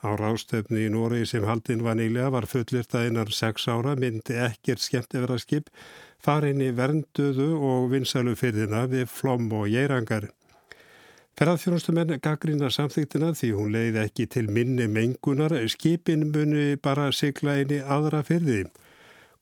Á 0.04 0.20
rástefni 0.20 0.84
í 0.84 0.92
Nóri 0.92 1.24
sem 1.24 1.46
haldinn 1.48 1.84
var 1.86 1.96
nýlega 1.96 2.30
var 2.36 2.48
fullirt 2.52 2.92
að 2.92 3.08
einar 3.08 3.30
sex 3.32 3.70
ára 3.72 3.96
myndi 3.96 4.36
ekkert 4.36 4.84
skemmtifæraskip 4.84 5.70
farinni 6.24 6.72
vernduðu 6.76 7.50
og 7.64 7.90
vinsælu 7.94 8.36
fyrðina 8.40 8.84
við 8.92 9.08
flom 9.12 9.48
og 9.56 9.70
jærangar. 9.72 10.30
Ferðarþjónustumenn 11.40 12.20
gaggrína 12.22 12.70
samþýttina 12.70 13.32
því 13.34 13.50
hún 13.58 13.72
leiði 13.74 14.04
ekki 14.04 14.28
til 14.36 14.52
minni 14.54 14.86
mengunar, 14.86 15.56
skipin 15.72 16.28
muni 16.30 16.76
bara 16.78 17.08
sigla 17.16 17.58
inn 17.64 17.74
í 17.74 17.80
aðra 17.82 18.22
fyrði. 18.28 18.68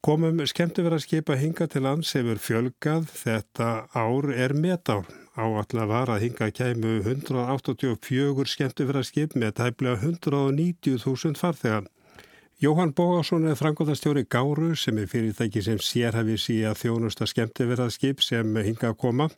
Komum 0.02 0.40
skemmtifæra 0.48 1.02
skipa 1.04 1.36
hinga 1.38 1.68
til 1.70 1.84
lands 1.86 2.14
hefur 2.16 2.40
fjölgað, 2.42 3.10
þetta 3.12 3.74
ár 3.92 4.32
er 4.34 4.56
metár. 4.58 5.06
Áallega 5.32 5.86
var 5.88 6.10
að 6.12 6.26
hinga 6.26 6.50
kæmu 6.52 6.98
184 7.08 8.52
skemmtifæra 8.52 9.04
skip 9.08 9.36
með 9.40 9.54
tæplega 9.62 10.02
190.000 10.04 11.40
farþegar. 11.40 11.88
Jóhann 12.62 12.92
Bógarsson 12.92 13.48
er 13.48 13.56
frangóðastjóri 13.56 14.26
Gáru 14.28 14.76
sem 14.76 15.00
er 15.00 15.08
fyrirtæki 15.08 15.64
sem 15.64 15.80
sérhafis 15.80 16.50
í 16.52 16.60
að 16.68 16.84
þjónusta 16.84 17.30
skemmtifæraskip 17.32 18.20
sem 18.22 18.52
hinga 18.60 18.92
að 18.92 19.00
koma 19.06 19.30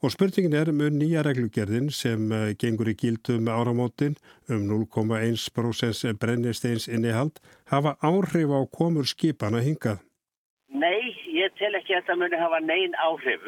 og 0.00 0.16
spurningin 0.16 0.56
er 0.56 0.72
um 0.72 0.80
nýja 0.96 1.22
reglugerðin 1.22 1.92
sem 1.92 2.32
gengur 2.56 2.88
í 2.88 2.96
gildum 2.96 3.52
áramótin 3.52 4.16
um 4.48 4.64
0,1% 4.72 6.16
brennisteins 6.16 6.88
innihald 6.88 7.44
hafa 7.68 7.98
áhrif 8.00 8.56
á 8.56 8.60
komur 8.72 9.04
skipana 9.04 9.60
hingað. 9.60 10.00
Nei, 10.72 11.12
ég 11.28 11.52
tel 11.60 11.76
ekki 11.76 11.92
að 11.92 12.06
þetta 12.06 12.22
muni 12.24 12.40
hafa 12.40 12.64
neyn 12.64 12.96
áhrif. 13.04 13.44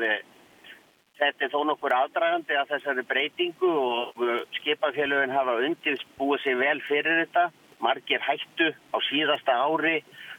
Þetta 1.18 1.44
er 1.44 1.50
þó 1.50 1.62
nokkur 1.66 1.94
aðdragandi 1.96 2.54
að 2.54 2.68
þessari 2.74 3.02
breytingu 3.10 3.70
og 3.74 4.20
skipafélagin 4.60 5.34
hafa 5.34 5.56
undir 5.66 6.02
búið 6.18 6.44
sér 6.44 6.60
vel 6.60 6.78
fyrir 6.86 7.24
þetta 7.24 7.48
margir 7.82 8.22
hættu 8.22 8.68
á 8.94 8.98
síðasta 9.08 9.56
ári 9.66 9.96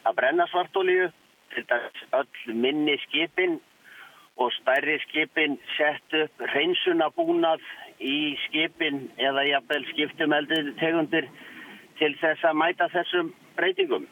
að 0.07 0.15
brenna 0.19 0.47
svartólíu 0.51 1.09
til 1.53 1.65
þess 1.67 2.05
öll 2.19 2.55
minni 2.63 2.95
skipin 3.07 3.57
og 4.39 4.53
stærri 4.55 4.95
skipin 5.03 5.57
sett 5.75 6.15
upp 6.21 6.43
hreinsunabúnað 6.53 7.63
í 7.99 8.37
skipin 8.45 9.09
eða 9.19 9.43
jafnvel 9.49 9.83
skiptumeldið 9.91 10.71
tegundir 10.79 11.27
til 11.99 12.13
þess 12.21 12.45
að 12.47 12.59
mæta 12.61 12.87
þessum 12.93 13.33
breytingum. 13.59 14.07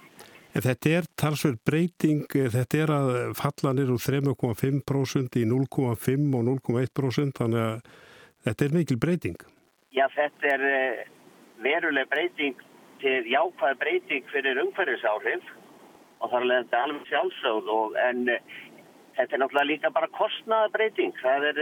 Þetta 0.58 0.90
er 0.90 1.06
talsverð 1.22 1.60
breyting, 1.70 2.24
þetta 2.34 2.80
er 2.82 2.92
að 2.96 3.10
falla 3.38 3.76
nýru 3.78 3.98
3,5% 4.02 5.38
í 5.38 5.44
0,5 5.46 6.24
og 6.34 6.48
0,1% 6.48 7.38
þannig 7.38 7.62
að 7.62 7.92
þetta 8.48 8.66
er 8.66 8.74
mikil 8.74 8.98
breyting. 9.04 9.38
Já, 9.94 10.08
þetta 10.16 10.50
er 10.56 10.66
eh, 10.72 11.04
veruleg 11.62 12.10
breyting 12.10 12.58
til 13.04 13.30
jákvæð 13.30 13.78
breyting 13.84 14.26
fyrir 14.34 14.64
umhverfisáhrif 14.64 15.46
og 16.24 16.34
þar 16.34 16.48
er 16.48 16.54
þetta 16.56 16.82
alveg 16.88 17.12
sjálfsögð 17.12 17.72
og 17.76 18.02
en 18.08 18.26
eh, 18.34 18.58
þetta 19.20 19.38
er 19.38 19.44
náttúrulega 19.44 19.72
líka 19.76 19.94
bara 19.94 20.10
kostnaðabreiting. 20.18 21.14
Það 21.22 21.52
er 21.52 21.62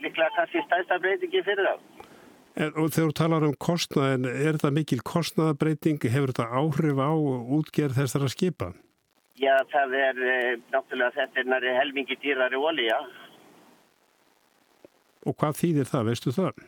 líklega 0.00 0.32
kannski 0.38 0.64
stæðsta 0.64 1.02
breytingi 1.04 1.44
fyrir 1.44 1.68
það. 1.68 1.84
En, 2.56 2.72
og 2.72 2.88
þegar 2.88 3.10
þú 3.10 3.14
talar 3.18 3.44
um 3.44 3.54
kostnaðin, 3.60 4.28
er 4.30 4.56
þetta 4.56 4.72
mikil 4.72 5.02
kostnaðabreiting? 5.04 6.00
Hefur 6.08 6.32
þetta 6.32 6.46
áhrif 6.56 7.00
á 7.04 7.12
útgerð 7.58 7.98
þessara 8.00 8.30
skipa? 8.32 8.70
Já, 9.36 9.52
það 9.68 9.96
er 10.00 10.20
náttúrulega 10.72 11.12
þetta 11.18 11.42
er 11.42 11.50
næri 11.52 11.74
helmingi 11.76 12.16
dýrari 12.22 12.56
ólíja. 12.56 12.96
Og 15.28 15.36
hvað 15.36 15.58
þýðir 15.60 15.90
það, 15.90 16.08
veistu 16.08 16.32
það? 16.32 16.62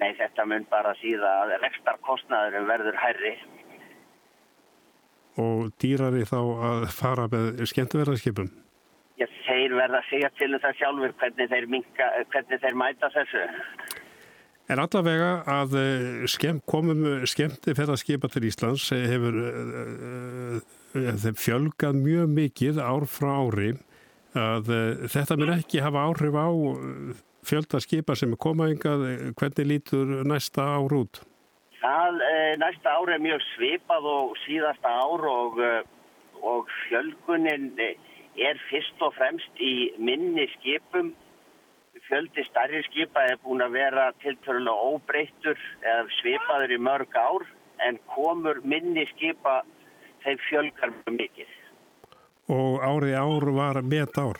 Nei, 0.00 0.10
þetta 0.16 0.46
mun 0.48 0.64
bara 0.70 0.94
síða 1.02 1.34
að 1.42 1.52
rekstarkostnaðurum 1.66 2.68
verður 2.70 2.98
hærri. 3.00 3.34
Og 5.40 5.68
dýrari 5.82 6.24
þá 6.24 6.38
að 6.70 6.88
fara 6.96 7.28
með 7.32 7.60
skemmtverðarskipum? 7.68 8.48
Já, 9.20 9.26
þeir 9.44 9.76
verða 9.76 10.00
að 10.00 10.08
segja 10.08 10.32
til 10.40 10.50
um 10.54 10.64
það 10.64 10.80
sjálfur 10.80 11.16
hvernig 11.20 11.52
þeir, 11.52 11.68
minka, 11.72 12.10
hvernig 12.32 12.64
þeir 12.64 12.80
mæta 12.80 13.12
þessu. 13.12 13.46
En 14.66 14.80
allavega 14.82 15.44
að 15.46 15.76
skemm, 16.30 16.58
komum 16.66 17.04
skemmti 17.28 17.74
ferðarskipa 17.78 18.30
til 18.32 18.48
Íslands 18.48 18.88
hefur 18.90 19.36
uh, 19.38 20.56
uh, 20.98 21.28
fjölgað 21.38 22.00
mjög 22.00 22.32
mikið 22.34 22.80
ár 22.82 23.06
frá 23.10 23.30
ári 23.44 23.76
að 24.36 24.72
þetta 25.08 25.36
mun 25.38 25.54
ekki 25.54 25.80
hafa 25.80 26.02
áhrif 26.10 26.34
á 26.36 26.48
fjölda 27.46 27.78
skipa 27.80 28.16
sem 28.18 28.34
er 28.34 28.40
komaðingað, 28.42 29.04
hvernig 29.38 29.68
lítur 29.70 30.10
næsta 30.28 30.66
ár 30.76 30.92
út? 30.92 31.22
Það 31.78 32.18
næsta 32.60 32.98
ár 32.98 33.14
er 33.14 33.22
mjög 33.22 33.46
svipað 33.54 34.10
og 34.10 34.34
síðasta 34.42 34.92
ár 34.92 35.24
og, 35.30 35.62
og 36.42 36.68
fjölgunin 36.82 37.70
er 37.80 38.60
fyrst 38.68 39.00
og 39.00 39.14
fremst 39.16 39.62
í 39.62 39.94
minni 39.96 40.44
skipum 40.58 41.14
fjöldi 42.08 42.44
starri 42.46 42.82
skipa 42.86 43.24
er 43.30 43.38
búin 43.42 43.62
að 43.64 43.76
vera 43.76 44.10
tiltörulega 44.22 44.90
óbreyttur 44.90 45.58
eða 45.82 46.06
svipaður 46.20 46.74
í 46.76 46.80
mörg 46.88 47.16
ár 47.18 47.46
en 47.86 47.98
komur 48.14 48.60
minni 48.64 49.06
skipa 49.14 49.60
þeim 50.24 50.38
fjölgar 50.48 50.92
mjög 50.94 51.16
mikið. 51.20 51.56
Og 52.52 52.78
árið 52.86 53.18
ár 53.18 53.48
var 53.58 53.82
met 53.82 54.18
ár? 54.18 54.38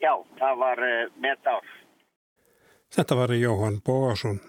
Já, 0.00 0.14
það 0.40 0.58
var 0.60 0.82
uh, 0.84 1.12
met 1.20 1.46
ár. 1.46 1.68
Þetta 2.94 3.16
var 3.18 3.34
Jóhann 3.36 3.80
Bógarsson. 3.84 4.40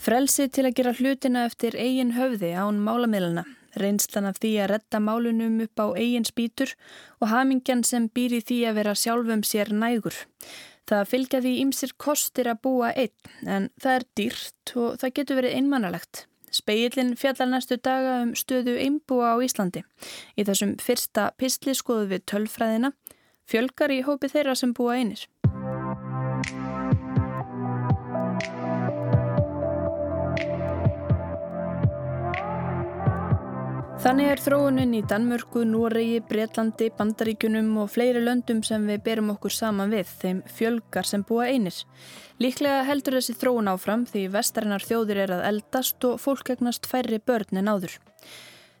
Frelsi 0.00 0.48
til 0.48 0.64
að 0.64 0.76
gera 0.78 0.96
hlutina 0.96 1.44
eftir 1.44 1.76
eigin 1.76 2.14
höfði 2.16 2.54
án 2.56 2.78
málamiðluna 2.80 3.44
reynslan 3.78 4.28
af 4.30 4.40
því 4.42 4.52
að 4.62 4.70
retta 4.74 5.00
málunum 5.02 5.60
upp 5.64 5.82
á 5.82 5.86
eigin 5.94 6.26
spýtur 6.26 6.74
og 7.20 7.30
hamingjan 7.30 7.84
sem 7.86 8.08
býr 8.08 8.38
í 8.38 8.42
því 8.42 8.58
að 8.70 8.80
vera 8.80 8.96
sjálfum 8.98 9.44
sér 9.46 9.72
nægur. 9.72 10.16
Það 10.90 11.06
fylgja 11.12 11.40
því 11.44 11.52
ymsir 11.62 11.92
kostir 12.02 12.50
að 12.50 12.62
búa 12.66 12.90
einn 12.98 13.46
en 13.46 13.70
það 13.80 13.98
er 13.98 14.06
dýrt 14.18 14.74
og 14.74 14.98
það 14.98 15.14
getur 15.18 15.40
verið 15.40 15.56
einmannalegt. 15.60 16.24
Speillin 16.50 17.14
fjallar 17.14 17.46
næstu 17.46 17.78
daga 17.78 18.16
um 18.24 18.32
stöðu 18.34 18.74
einbúa 18.82 19.34
á 19.34 19.42
Íslandi. 19.46 19.84
Í 20.34 20.42
þessum 20.48 20.74
fyrsta 20.82 21.30
pistli 21.38 21.76
skoðu 21.78 22.08
við 22.10 22.24
tölfræðina, 22.32 22.90
fjölgar 23.46 23.94
í 23.94 24.02
hópi 24.02 24.32
þeirra 24.32 24.56
sem 24.58 24.74
búa 24.74 24.98
einir. 24.98 25.28
Þannig 34.00 34.30
er 34.32 34.40
þróunin 34.40 34.94
í 34.96 35.00
Danmörku, 35.04 35.60
Noregi, 35.68 36.22
Breitlandi, 36.24 36.86
Bandaríkunum 36.96 37.66
og 37.82 37.90
fleiri 37.92 38.22
löndum 38.24 38.62
sem 38.64 38.86
við 38.88 39.02
berum 39.04 39.28
okkur 39.34 39.52
saman 39.52 39.92
við, 39.92 40.08
þeim 40.22 40.38
fjölgar 40.48 41.04
sem 41.04 41.20
búa 41.28 41.50
einir. 41.52 41.76
Líklega 42.40 42.86
heldur 42.88 43.18
þessi 43.18 43.34
þróun 43.36 43.68
áfram 43.74 44.06
því 44.08 44.22
vestarinnar 44.32 44.86
þjóðir 44.88 45.20
er 45.26 45.34
að 45.36 45.44
eldast 45.50 46.08
og 46.08 46.16
fólk 46.22 46.48
egnast 46.54 46.88
færri 46.88 47.20
börn 47.20 47.60
en 47.60 47.68
áður. 47.68 47.98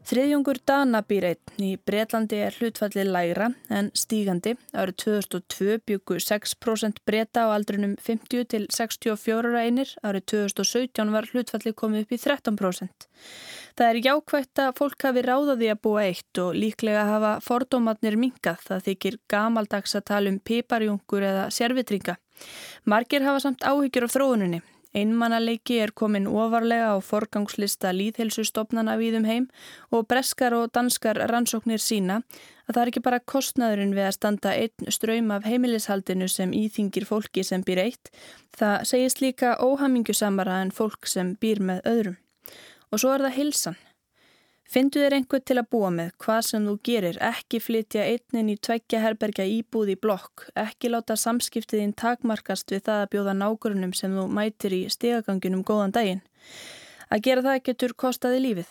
Þriðjungur 0.08 0.58
Dana 0.64 1.02
býr 1.04 1.26
einn. 1.28 1.50
Í 1.60 1.74
Breitlandi 1.86 2.38
er 2.40 2.54
hlutfallið 2.56 3.10
lægra 3.12 3.50
en 3.68 3.90
stígandi. 3.92 4.54
Árið 4.72 4.96
2002 5.04 5.76
byggu 5.86 6.16
6% 6.24 7.02
breyta 7.06 7.44
á 7.44 7.52
aldrinum 7.52 7.98
50 8.00 8.48
til 8.48 8.64
64 8.72 9.52
einir. 9.60 9.92
Árið 10.00 10.24
2017 10.32 11.12
var 11.12 11.28
hlutfallið 11.28 11.76
komið 11.76 12.06
upp 12.06 12.16
í 12.16 12.20
13%. 12.24 13.06
Það 13.76 13.86
er 13.90 14.00
jákvægt 14.08 14.64
að 14.64 14.74
fólk 14.80 15.06
hafi 15.06 15.26
ráðaði 15.28 15.70
að 15.70 15.82
búa 15.84 16.08
eitt 16.08 16.42
og 16.42 16.56
líklega 16.56 17.04
hafa 17.06 17.36
fordómatnir 17.44 18.16
minkað. 18.20 18.64
Það 18.66 18.84
þykir 18.88 19.20
gamaldags 19.30 19.96
að 20.00 20.08
tala 20.10 20.32
um 20.32 20.40
piparjungur 20.40 21.28
eða 21.28 21.46
sérvitringa. 21.54 22.16
Margir 22.88 23.28
hafa 23.28 23.44
samt 23.44 23.68
áhyggjur 23.68 24.08
af 24.08 24.16
þróuninni. 24.16 24.64
Einmannaleiki 24.90 25.76
er 25.78 25.92
komin 25.94 26.26
ofarlega 26.26 26.94
á 26.94 26.98
forgangslista 26.98 27.92
líðhelsustofnana 27.94 28.96
við 28.98 29.20
um 29.20 29.26
heim 29.28 29.44
og 29.94 30.08
breskar 30.10 30.56
og 30.56 30.72
danskar 30.74 31.20
rannsóknir 31.30 31.78
sína 31.78 32.22
að 32.66 32.72
það 32.72 32.80
er 32.82 32.90
ekki 32.92 33.02
bara 33.04 33.20
kostnaðurinn 33.32 33.94
við 33.94 34.08
að 34.08 34.16
standa 34.16 34.54
einn 34.54 34.90
ströym 34.96 35.30
af 35.34 35.46
heimilishaldinu 35.46 36.26
sem 36.30 36.54
íþingir 36.54 37.06
fólki 37.06 37.44
sem 37.46 37.62
býr 37.66 37.84
eitt, 37.84 38.10
það 38.58 38.88
segist 38.90 39.22
líka 39.22 39.54
óhamingjusamara 39.62 40.58
en 40.64 40.74
fólk 40.74 41.06
sem 41.06 41.36
býr 41.38 41.62
með 41.62 41.86
öðrum. 41.86 42.18
Og 42.90 43.02
svo 43.02 43.14
er 43.14 43.22
það 43.26 43.38
hilsan. 43.38 43.78
Findu 44.70 45.00
þér 45.02 45.16
einhver 45.16 45.40
til 45.42 45.56
að 45.58 45.66
búa 45.74 45.88
með 45.90 46.10
hvað 46.22 46.44
sem 46.46 46.66
þú 46.68 46.72
gerir, 46.86 47.16
ekki 47.26 47.58
flytja 47.58 48.04
einnin 48.06 48.52
í 48.52 48.54
tveggja 48.54 49.00
herberga 49.02 49.42
íbúð 49.42 49.88
í 49.90 49.96
blokk, 49.98 50.44
ekki 50.54 50.92
láta 50.92 51.16
samskiptiðinn 51.18 51.96
takmarkast 51.98 52.70
við 52.70 52.84
það 52.86 53.00
að 53.02 53.10
bjóða 53.16 53.34
nákvörnum 53.40 53.96
sem 53.98 54.14
þú 54.14 54.28
mætir 54.30 54.76
í 54.78 54.84
stegaganginum 54.94 55.64
góðan 55.66 55.96
daginn. 55.96 56.22
Að 57.10 57.24
gera 57.26 57.44
það 57.48 57.64
getur 57.66 57.96
kostaði 57.98 58.44
lífið. 58.44 58.70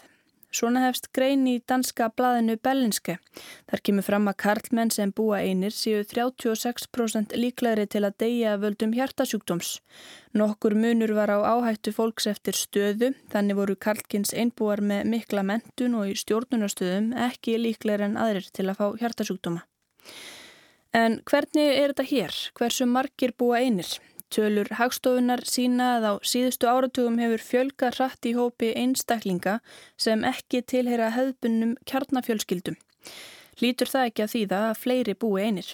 Svona 0.50 0.82
hefst 0.88 1.12
grein 1.14 1.44
í 1.46 1.60
danska 1.70 2.08
blaðinu 2.18 2.56
Bellinske. 2.66 3.20
Þar 3.70 3.84
kemur 3.86 4.06
fram 4.08 4.30
að 4.32 4.38
karlmenn 4.44 4.90
sem 4.90 5.12
búa 5.14 5.44
einir 5.46 5.76
séu 5.76 6.02
36% 6.02 7.36
líklegri 7.38 7.86
til 7.86 8.02
að 8.08 8.18
deyja 8.24 8.56
völdum 8.58 8.96
hjartasjúkdóms. 8.98 9.76
Nokkur 10.34 10.74
munur 10.74 11.14
var 11.14 11.30
á 11.30 11.38
áhættu 11.54 11.94
fólks 11.94 12.26
eftir 12.34 12.58
stöðu, 12.58 13.14
þannig 13.30 13.62
voru 13.62 13.78
karlkins 13.78 14.34
einbúar 14.34 14.82
með 14.82 15.06
mikla 15.14 15.46
mentun 15.46 16.00
og 16.02 16.10
í 16.10 16.18
stjórnunastöðum 16.18 17.14
ekki 17.30 17.60
líklegri 17.62 18.10
en 18.10 18.18
aðrir 18.18 18.50
til 18.50 18.72
að 18.72 18.82
fá 18.82 18.86
hjartasjúkdóma. 19.04 19.66
En 20.98 21.22
hvernig 21.30 21.76
er 21.78 21.92
þetta 21.94 22.10
hér? 22.10 22.38
Hversu 22.58 22.90
margir 22.90 23.38
búa 23.38 23.62
einir? 23.62 24.00
Tölur 24.30 24.70
hagstofunar 24.78 25.42
sína 25.50 25.96
að 25.98 26.04
á 26.06 26.14
síðustu 26.22 26.70
áratugum 26.70 27.18
hefur 27.18 27.42
fjölga 27.42 27.90
hratt 27.96 28.28
í 28.30 28.36
hópi 28.38 28.72
einstaklinga 28.78 29.56
sem 29.98 30.22
ekki 30.28 30.62
tilheyra 30.70 31.10
hefðbunnum 31.16 31.72
kjarnafjölskyldum. 31.90 32.78
Lítur 33.64 33.90
það 33.90 34.10
ekki 34.12 34.26
að 34.26 34.34
þýða 34.36 34.60
að 34.68 34.82
fleiri 34.84 35.16
búi 35.18 35.42
einir? 35.48 35.72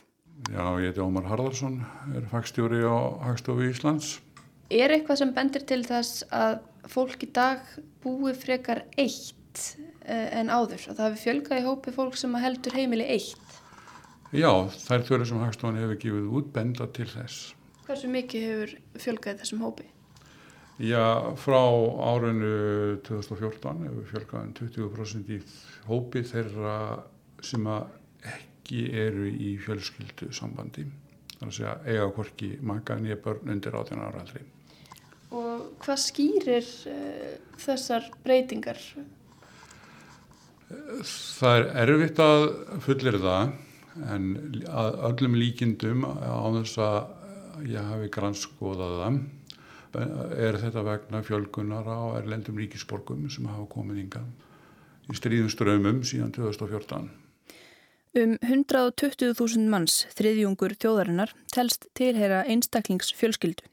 Já, 0.52 0.64
ég 0.80 0.92
heiti 0.92 1.04
Ómar 1.04 1.28
Harðarsson, 1.28 1.82
er 2.16 2.24
fagstjóri 2.32 2.80
á 2.88 2.96
Hagstofu 3.28 3.68
Íslands. 3.68 4.20
Er 4.72 4.92
eitthvað 4.92 5.22
sem 5.22 5.36
bendir 5.36 5.64
til 5.68 5.82
þess 5.86 6.24
að 6.34 6.58
fólk 6.92 7.28
í 7.28 7.30
dag 7.36 7.62
búi 8.04 8.34
frekar 8.36 8.86
eitt 8.96 9.76
en 10.06 10.52
áður? 10.52 10.88
Að 10.92 10.96
það 10.96 11.06
hefur 11.06 11.22
fjölga 11.26 11.60
í 11.60 11.68
hópi 11.68 11.96
fólk 11.96 12.18
sem 12.20 12.36
heldur 12.40 12.76
heimili 12.76 13.08
eitt? 13.18 13.60
Já, 14.36 14.52
þær 14.88 15.06
tölur 15.08 15.28
sem 15.30 15.44
Hagstofan 15.44 15.80
hefur 15.80 16.02
gefið 16.02 16.34
út 16.40 16.52
benda 16.56 16.88
til 16.92 17.08
þess. 17.08 17.55
Hversu 17.86 18.10
mikið 18.10 18.48
hefur 18.50 18.72
fjölgaðið 18.98 19.42
þessum 19.44 19.62
hópi? 19.62 19.86
Já, 20.82 21.32
frá 21.40 21.62
árinu 22.04 22.98
2014 23.08 23.86
hefur 23.86 24.08
fjölgaðið 24.10 24.56
20% 24.74 25.30
í 25.32 25.38
hópi 25.88 26.24
þeirra 26.28 26.78
sem 27.46 27.68
ekki 27.70 28.82
eru 29.06 29.30
í 29.30 29.54
fjölskyldu 29.62 30.32
sambandi. 30.36 30.88
Það 31.36 31.46
er 31.46 31.52
að 31.52 31.56
segja 31.60 31.76
eiga 31.86 32.10
hvorki 32.18 32.50
maka 32.66 32.98
nýja 33.00 33.20
börn 33.22 33.54
undir 33.54 33.78
18 33.78 34.02
ára 34.02 34.24
aldrei. 34.24 34.42
Og 35.36 35.68
hvað 35.84 36.02
skýrir 36.02 36.72
uh, 36.90 37.36
þessar 37.62 38.10
breytingar? 38.26 38.82
Það 41.06 41.60
er 41.62 41.94
erfitt 41.94 42.20
að 42.24 42.48
fullir 42.84 43.20
það 43.22 43.54
en 44.12 44.26
að 44.68 44.98
öllum 45.10 45.38
líkindum 45.40 46.04
á 46.04 46.44
þess 46.58 46.80
að 46.84 46.98
ég 47.64 47.92
hafi 47.92 48.12
granskoðað 48.14 48.98
það 49.02 49.20
er 50.48 50.58
þetta 50.60 50.84
vegna 50.84 51.22
fjölgunar 51.24 51.88
á 51.88 52.20
erlendum 52.20 52.58
ríkisborgum 52.60 53.30
sem 53.32 53.48
hafa 53.48 53.68
komið 53.72 54.02
yngan 54.04 54.34
í 55.12 55.16
stríðum 55.16 55.52
strömmum 55.54 56.02
síðan 56.08 56.34
2014. 56.36 57.08
Um 58.16 58.38
120.000 58.40 59.66
manns, 59.68 60.06
þriðjungur 60.16 60.78
þjóðarinnar, 60.80 61.34
telst 61.52 61.90
tilheyra 62.00 62.46
einstaklingsfjölskyldu. 62.48 63.66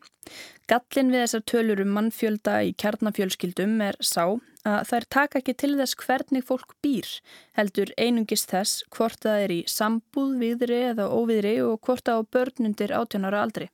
Gallin 0.67 1.13
við 1.15 1.23
þessar 1.23 1.45
tölur 1.47 1.83
um 1.85 1.93
mannfjölda 1.95 2.57
í 2.67 2.73
kjarnafjölskyldum 2.75 3.77
er 3.87 3.99
sá 4.03 4.25
að 4.67 4.89
þær 4.91 5.07
taka 5.15 5.39
ekki 5.39 5.55
til 5.63 5.71
þess 5.79 5.95
hvernig 6.03 6.47
fólk 6.49 6.75
býr, 6.83 7.07
heldur 7.55 7.95
einungist 7.95 8.51
þess 8.51 8.83
hvort 8.91 9.23
það 9.23 9.45
er 9.45 9.55
í 9.55 9.63
sambúð, 9.71 10.35
viðri 10.43 10.81
eða 10.91 11.07
óviðri 11.15 11.57
og 11.63 11.79
hvort 11.87 12.07
það 12.11 12.27
á 12.27 12.31
börnundir 12.35 12.97
átjónara 12.99 13.47
aldri. 13.47 13.71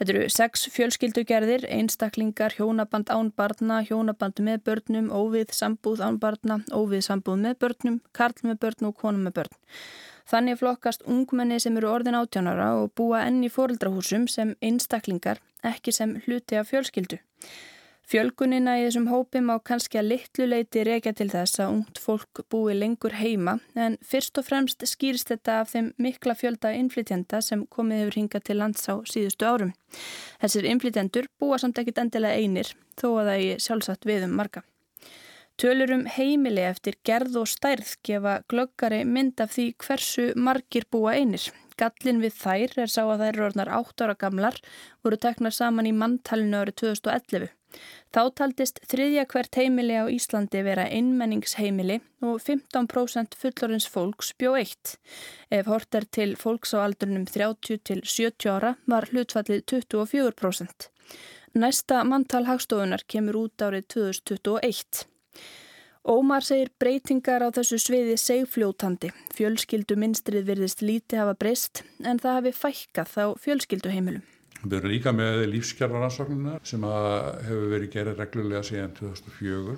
Þetta 0.00 0.12
eru 0.14 0.28
sex 0.32 0.62
fjölskyldugerðir, 0.72 1.66
einstaklingar, 1.68 2.54
hjónaband 2.56 3.10
ánbarna, 3.12 3.82
hjónaband 3.84 4.38
með 4.40 4.62
börnum, 4.64 5.10
óvið 5.12 5.50
sambúð 5.52 6.00
ánbarna, 6.06 6.56
óvið 6.72 7.02
sambúð 7.04 7.42
með 7.42 7.58
börnum, 7.60 7.98
karl 8.16 8.46
með 8.48 8.56
börn 8.62 8.88
og 8.88 8.94
konum 8.96 9.26
með 9.28 9.34
börn. 9.42 9.58
Þannig 10.32 10.56
flokkast 10.62 11.04
ungmenni 11.04 11.58
sem 11.60 11.76
eru 11.76 11.90
orðin 11.92 12.16
átjónara 12.16 12.70
og 12.80 12.94
búa 12.96 13.26
enn 13.26 13.44
í 13.44 13.52
fóreldrahúsum 13.52 14.24
sem 14.24 14.54
einstaklingar, 14.64 15.42
ekki 15.68 15.92
sem 15.92 16.16
hluti 16.24 16.56
af 16.56 16.72
fjölskyldu. 16.72 17.20
Fjölgunina 18.10 18.72
í 18.80 18.88
þessum 18.88 19.04
hópim 19.06 19.52
á 19.54 19.62
kannski 19.62 20.00
að 20.00 20.08
litlu 20.10 20.46
leiti 20.48 20.82
reykja 20.82 21.12
til 21.14 21.28
þess 21.30 21.60
að 21.62 21.74
ungt 21.76 21.98
fólk 22.02 22.40
búi 22.50 22.72
lengur 22.74 23.12
heima 23.14 23.52
en 23.78 23.94
fyrst 24.02 24.40
og 24.40 24.48
fremst 24.48 24.82
skýrst 24.82 25.28
þetta 25.30 25.60
af 25.60 25.70
þeim 25.70 25.92
mikla 25.94 26.34
fjölda 26.34 26.72
innflytjenda 26.74 27.38
sem 27.46 27.62
komið 27.70 28.00
hefur 28.02 28.18
hingað 28.18 28.44
til 28.48 28.56
lands 28.58 28.90
á 28.90 28.98
síðustu 29.06 29.46
árum. 29.46 29.70
Þessir 30.42 30.66
innflytjendur 30.72 31.28
búa 31.38 31.60
samt 31.62 31.78
ekkit 31.78 32.00
endilega 32.02 32.42
einir 32.42 32.72
þó 32.98 33.06
að 33.12 33.30
það 33.30 33.44
er 33.44 33.62
sjálfsagt 33.68 34.10
við 34.10 34.26
um 34.26 34.34
marga. 34.40 34.64
Tölurum 35.60 36.02
heimili 36.10 36.66
eftir 36.66 36.98
gerð 37.06 37.38
og 37.44 37.46
stærð 37.52 37.94
gefa 38.02 38.40
glöggari 38.50 39.04
mynd 39.06 39.38
af 39.38 39.54
því 39.54 39.68
hversu 39.86 40.26
margir 40.34 40.88
búa 40.90 41.14
einir. 41.14 41.46
Gallin 41.78 42.18
við 42.26 42.34
þær 42.42 42.76
er 42.88 42.90
sá 42.90 43.04
að 43.04 43.22
þær 43.22 43.30
eru 43.30 43.46
orðnar 43.52 43.72
8 43.78 44.08
ára 44.08 44.18
gamlar, 44.18 44.60
voru 45.04 45.20
teknar 45.20 45.54
saman 45.54 45.86
í 45.86 45.94
manntalinu 45.94 46.64
árið 46.64 46.80
2011. 46.82 47.54
Þá 48.10 48.22
taldist 48.38 48.80
þriðja 48.90 49.26
hvert 49.30 49.58
heimili 49.60 49.98
á 49.98 50.04
Íslandi 50.10 50.62
vera 50.66 50.88
einmenningsheimili 50.90 52.00
og 52.26 52.40
15% 52.42 53.36
fullorins 53.38 53.86
fólks 53.90 54.32
bjó 54.38 54.56
eitt. 54.58 54.96
Ef 55.50 55.70
hort 55.70 55.94
er 55.94 56.08
til 56.10 56.34
fólks 56.40 56.74
á 56.74 56.82
aldrunum 56.82 57.28
30 57.30 57.84
til 57.86 58.02
70 58.02 58.50
ára 58.50 58.74
var 58.90 59.06
hlutfallið 59.12 59.62
24%. 59.70 60.90
Næsta 61.54 62.02
manntal 62.06 62.46
hagstofunar 62.46 63.06
kemur 63.10 63.44
út 63.44 63.62
árið 63.66 63.86
2021. 63.94 65.06
Ómar 66.06 66.42
segir 66.46 66.70
breytingar 66.80 67.42
á 67.44 67.48
þessu 67.52 67.76
sviði 67.82 68.14
segfljótandi. 68.16 69.10
Fjölskyldu 69.36 69.98
minstrið 70.00 70.46
virðist 70.48 70.80
lítið 70.80 71.24
hafa 71.24 71.38
breyst 71.42 71.82
en 72.00 72.22
það 72.22 72.38
hafi 72.38 72.52
fækkað 72.56 73.16
á 73.20 73.26
fjölskylduheimilum. 73.44 74.39
Við 74.60 74.76
erum 74.76 74.92
líka 74.92 75.12
með 75.16 75.46
lífskjáraransóknuna 75.54 76.58
sem 76.68 76.84
hefur 76.84 77.70
verið 77.72 77.92
gerðið 77.94 78.20
reglulega 78.20 78.62
síðan 78.68 78.94
2004. 78.98 79.76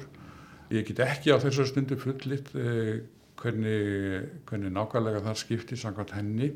Ég 0.72 0.86
get 0.88 1.02
ekki 1.04 1.34
á 1.34 1.42
þessu 1.42 1.66
stundu 1.68 1.98
fullitt 2.00 2.50
eh, 2.58 3.02
hvernig, 3.38 4.28
hvernig 4.48 4.74
nákvæmlega 4.74 5.22
það 5.26 5.40
skiptir 5.42 5.80
samkvæmt 5.80 6.14
henni 6.16 6.52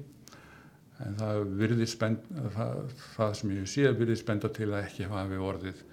en 1.04 1.18
það, 1.18 1.84
spend, 1.90 2.24
það, 2.54 2.78
það 3.16 3.34
sem 3.40 3.52
ég 3.52 3.68
sé 3.68 3.90
virðið 3.92 4.22
spenda 4.22 4.50
til 4.56 4.70
að 4.72 4.86
ekki 4.86 5.10
hafi 5.10 5.40
orðið 5.50 5.84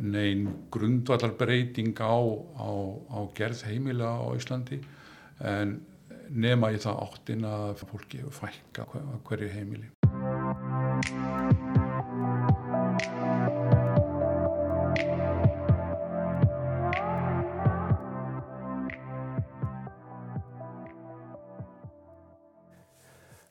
neyn 0.00 0.48
grundvallarbreyting 0.72 1.92
á, 2.00 2.16
á, 2.56 2.70
á 3.12 3.18
gerð 3.36 3.62
heimila 3.68 4.16
á 4.16 4.26
Íslandi 4.36 4.80
en 5.44 5.76
nema 6.32 6.72
í 6.72 6.80
það 6.80 7.04
áttin 7.04 7.44
að 7.48 7.84
fólki 7.84 8.24
fælka 8.32 8.88
hverju 9.28 9.52
heimili. 9.52 9.97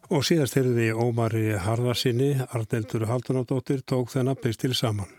Og 0.08 0.24
síðast 0.24 0.56
heyrði 0.58 0.88
Ómari 0.96 1.52
Harðarsinni, 1.62 2.32
Arneldur 2.50 3.06
Haldunadóttir, 3.10 3.84
tók 3.84 4.10
þennan 4.16 4.40
pistil 4.40 4.74
saman. 4.76 5.17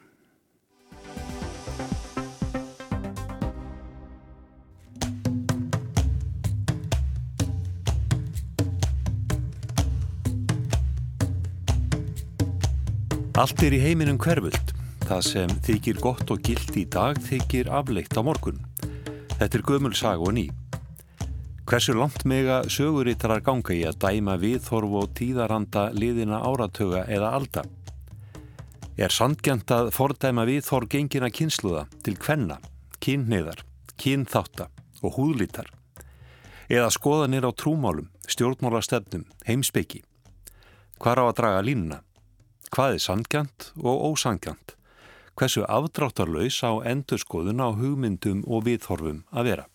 Allt 13.38 13.60
er 13.62 13.70
í 13.70 13.78
heiminum 13.78 14.16
hverfult. 14.18 14.72
Það 15.06 15.20
sem 15.22 15.50
þykir 15.62 15.98
gott 16.02 16.30
og 16.34 16.40
gilt 16.42 16.74
í 16.74 16.82
dag 16.90 17.14
þykir 17.22 17.68
afleitt 17.70 18.16
á 18.18 18.22
morgun. 18.26 18.56
Þetta 19.36 19.60
er 19.60 19.62
gömul 19.68 19.92
sag 19.94 20.24
og 20.26 20.32
ný. 20.34 20.48
Hversu 21.70 21.94
langt 21.94 22.24
mega 22.26 22.64
sögurítarar 22.66 23.44
ganga 23.46 23.76
í 23.76 23.84
að 23.86 24.00
dæma 24.02 24.34
viðþorf 24.42 24.96
og 25.02 25.12
tíðaranda 25.20 25.84
liðina 25.94 26.40
áratöga 26.42 27.04
eða 27.06 27.30
alda? 27.38 27.64
Er 28.98 29.14
sandgjant 29.14 29.70
að 29.70 29.92
fordæma 29.94 30.42
viðþorf 30.48 30.90
gengina 30.96 31.30
kynsluða 31.30 31.86
til 32.02 32.16
kvenna, 32.18 32.58
kynneiðar, 32.98 33.62
kynþátta 34.02 34.66
og 35.04 35.14
húðlítar? 35.14 35.70
Eða 36.66 36.90
skoðanir 36.90 37.46
á 37.46 37.54
trúmálum, 37.54 38.10
stjórnmálastefnum, 38.26 39.28
heimsbyggi? 39.46 40.02
Hvar 40.98 41.22
á 41.22 41.30
að 41.30 41.36
draga 41.38 41.62
línuna? 41.62 42.02
Hvað 42.74 42.98
er 42.98 43.02
sangjant 43.02 43.70
og 43.80 44.12
ósangjant? 44.12 44.74
Hversu 45.38 45.62
afdráttarlaus 45.70 46.60
á 46.66 46.82
endurskoðun 46.90 47.62
á 47.62 47.68
hugmyndum 47.78 48.42
og 48.46 48.66
viðhorfum 48.66 49.22
að 49.30 49.50
vera? 49.52 49.66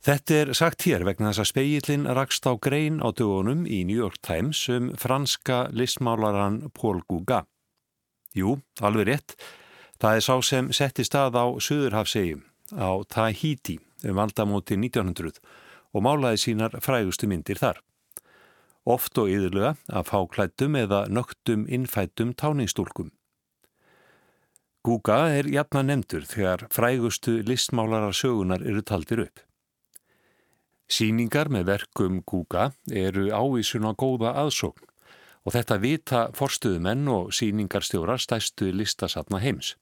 Þetta 0.00 0.36
er 0.36 0.52
sagt 0.56 0.86
hér 0.88 1.04
vegna 1.04 1.28
þess 1.28 1.42
að 1.42 1.48
speillin 1.50 2.06
rakst 2.16 2.46
á 2.48 2.56
grein 2.56 3.02
á 3.04 3.12
dögunum 3.12 3.66
í 3.68 3.82
New 3.84 3.98
York 3.98 4.20
Times 4.24 4.62
um 4.72 4.92
franska 4.96 5.66
listmálaran 5.76 6.70
Paul 6.72 7.02
Gauguin. 7.04 7.48
Jú, 8.32 8.60
alveg 8.80 9.10
rétt. 9.10 9.36
Það 10.00 10.16
er 10.16 10.24
sá 10.24 10.34
sem 10.40 10.72
setti 10.72 11.04
stað 11.04 11.36
á 11.36 11.44
Suðurhafsegjum 11.52 12.46
á 12.80 13.04
Tahiti 13.12 13.76
um 14.08 14.22
aldamóti 14.22 14.78
1900 14.78 15.36
og 15.92 16.04
málaði 16.06 16.40
sínar 16.46 16.78
frægustu 16.80 17.28
myndir 17.28 17.60
þar 17.60 17.82
oft 18.84 19.18
og 19.18 19.30
yðurlega 19.30 19.74
af 19.88 20.10
fáklættum 20.10 20.76
eða 20.78 21.06
nögtum 21.08 21.66
innfættum 21.68 22.34
táningstúlkum. 22.34 23.10
Gúga 24.80 25.26
er 25.36 25.44
jafna 25.52 25.82
nefndur 25.84 26.24
þegar 26.24 26.66
frægustu 26.72 27.42
listmálarar 27.44 28.16
sögunar 28.16 28.62
eru 28.64 28.80
taldir 28.80 29.26
upp. 29.26 29.42
Síningar 30.90 31.50
með 31.52 31.66
verkum 31.68 32.22
Gúga 32.24 32.70
eru 32.88 33.28
ávísun 33.28 33.84
á 33.84 33.92
góða 33.92 34.32
aðsókn 34.40 34.88
og 35.44 35.54
þetta 35.54 35.76
vita 35.80 36.22
forstuðumenn 36.36 37.08
og 37.12 37.30
síningarstjórar 37.36 38.20
stæstu 38.20 38.72
listasatna 38.72 39.40
heims. 39.40 39.76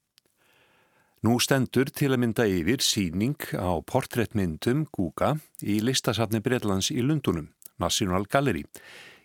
Nú 1.26 1.38
stendur 1.42 1.88
til 1.90 2.12
að 2.14 2.20
mynda 2.22 2.44
yfir 2.46 2.82
síning 2.84 3.38
á 3.58 3.82
portréttmyndum 3.82 4.84
Gúga 4.94 5.32
í 5.62 5.80
listasatni 5.82 6.38
Breitlands 6.42 6.92
í 6.94 7.02
Lundunum. 7.02 7.48
National 7.78 8.26
Gallery 8.30 8.64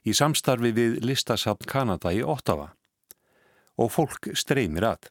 í 0.04 0.13
samstarfi 0.16 0.74
við 0.76 1.02
listasafn 1.06 1.68
Kanada 1.70 2.12
í 2.13 2.24
Ottawa 2.24 2.72
og 3.80 3.92
fólk 3.94 4.30
streymir 4.38 4.86
að. 4.86 5.10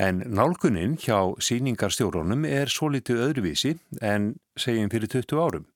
En 0.00 0.22
nálguninn 0.32 0.96
hjá 0.96 1.36
síningarstjórunum 1.44 2.46
er 2.48 2.70
svo 2.72 2.88
litið 2.88 3.20
öðruvísi 3.26 3.74
en 4.00 4.32
segjum 4.56 4.88
fyrir 4.92 5.10
20 5.12 5.42
árum. 5.44 5.66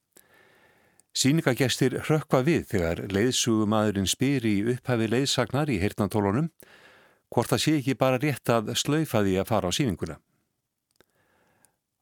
Síningagestir 1.14 1.98
hrökkva 2.06 2.40
við 2.46 2.64
þegar 2.72 3.04
leiðsugumadurinn 3.12 4.08
spyr 4.10 4.46
í 4.48 4.54
upphafi 4.72 5.10
leiðsagnar 5.12 5.70
í 5.70 5.76
hirtnatólunum 5.82 6.48
hvort 7.34 7.52
það 7.52 7.62
sé 7.62 7.74
ekki 7.80 7.98
bara 8.00 8.18
rétt 8.22 8.50
að 8.50 8.72
slaufa 8.78 9.22
því 9.26 9.36
að 9.42 9.50
fara 9.50 9.70
á 9.70 9.72
síninguna. 9.76 10.16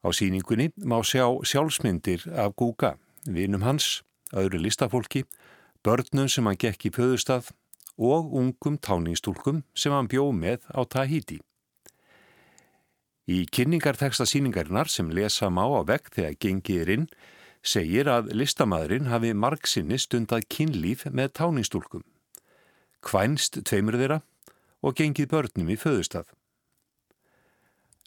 Á 0.03 0.09
síningunni 0.15 0.71
má 0.83 0.97
sjá 1.05 1.27
sjálfsmyndir 1.43 2.25
af 2.31 2.55
Guga, 2.59 2.95
vinum 3.27 3.63
hans, 3.67 4.01
öðru 4.33 4.61
listafólki, 4.63 5.23
börnum 5.83 6.29
sem 6.29 6.47
hann 6.47 6.59
gekk 6.59 6.89
í 6.89 6.93
pöðustaf 6.93 7.51
og 7.97 8.33
ungum 8.33 8.77
táningstúlkum 8.77 9.63
sem 9.75 9.93
hann 9.93 10.09
bjóð 10.09 10.31
með 10.37 10.69
á 10.73 10.81
Tahiti. 10.85 11.39
Í 13.29 13.45
kynningarteksta 13.47 14.25
síningarinnar 14.27 14.89
sem 14.91 15.11
lesa 15.13 15.47
má 15.47 15.63
á 15.63 15.81
vekk 15.87 16.11
þegar 16.17 16.39
gengir 16.43 16.89
inn 16.91 17.07
segir 17.63 18.09
að 18.11 18.33
listamæðurinn 18.35 19.07
hafi 19.07 19.31
margsinni 19.31 19.97
stundað 20.01 20.49
kynlíf 20.51 21.05
með 21.07 21.31
táningstúlkum, 21.39 22.03
kvænst 22.99 23.61
tveimur 23.63 23.95
þeirra 24.01 24.19
og 24.83 24.97
gengið 24.99 25.29
börnum 25.31 25.71
í 25.71 25.79
föðustaf. 25.79 26.27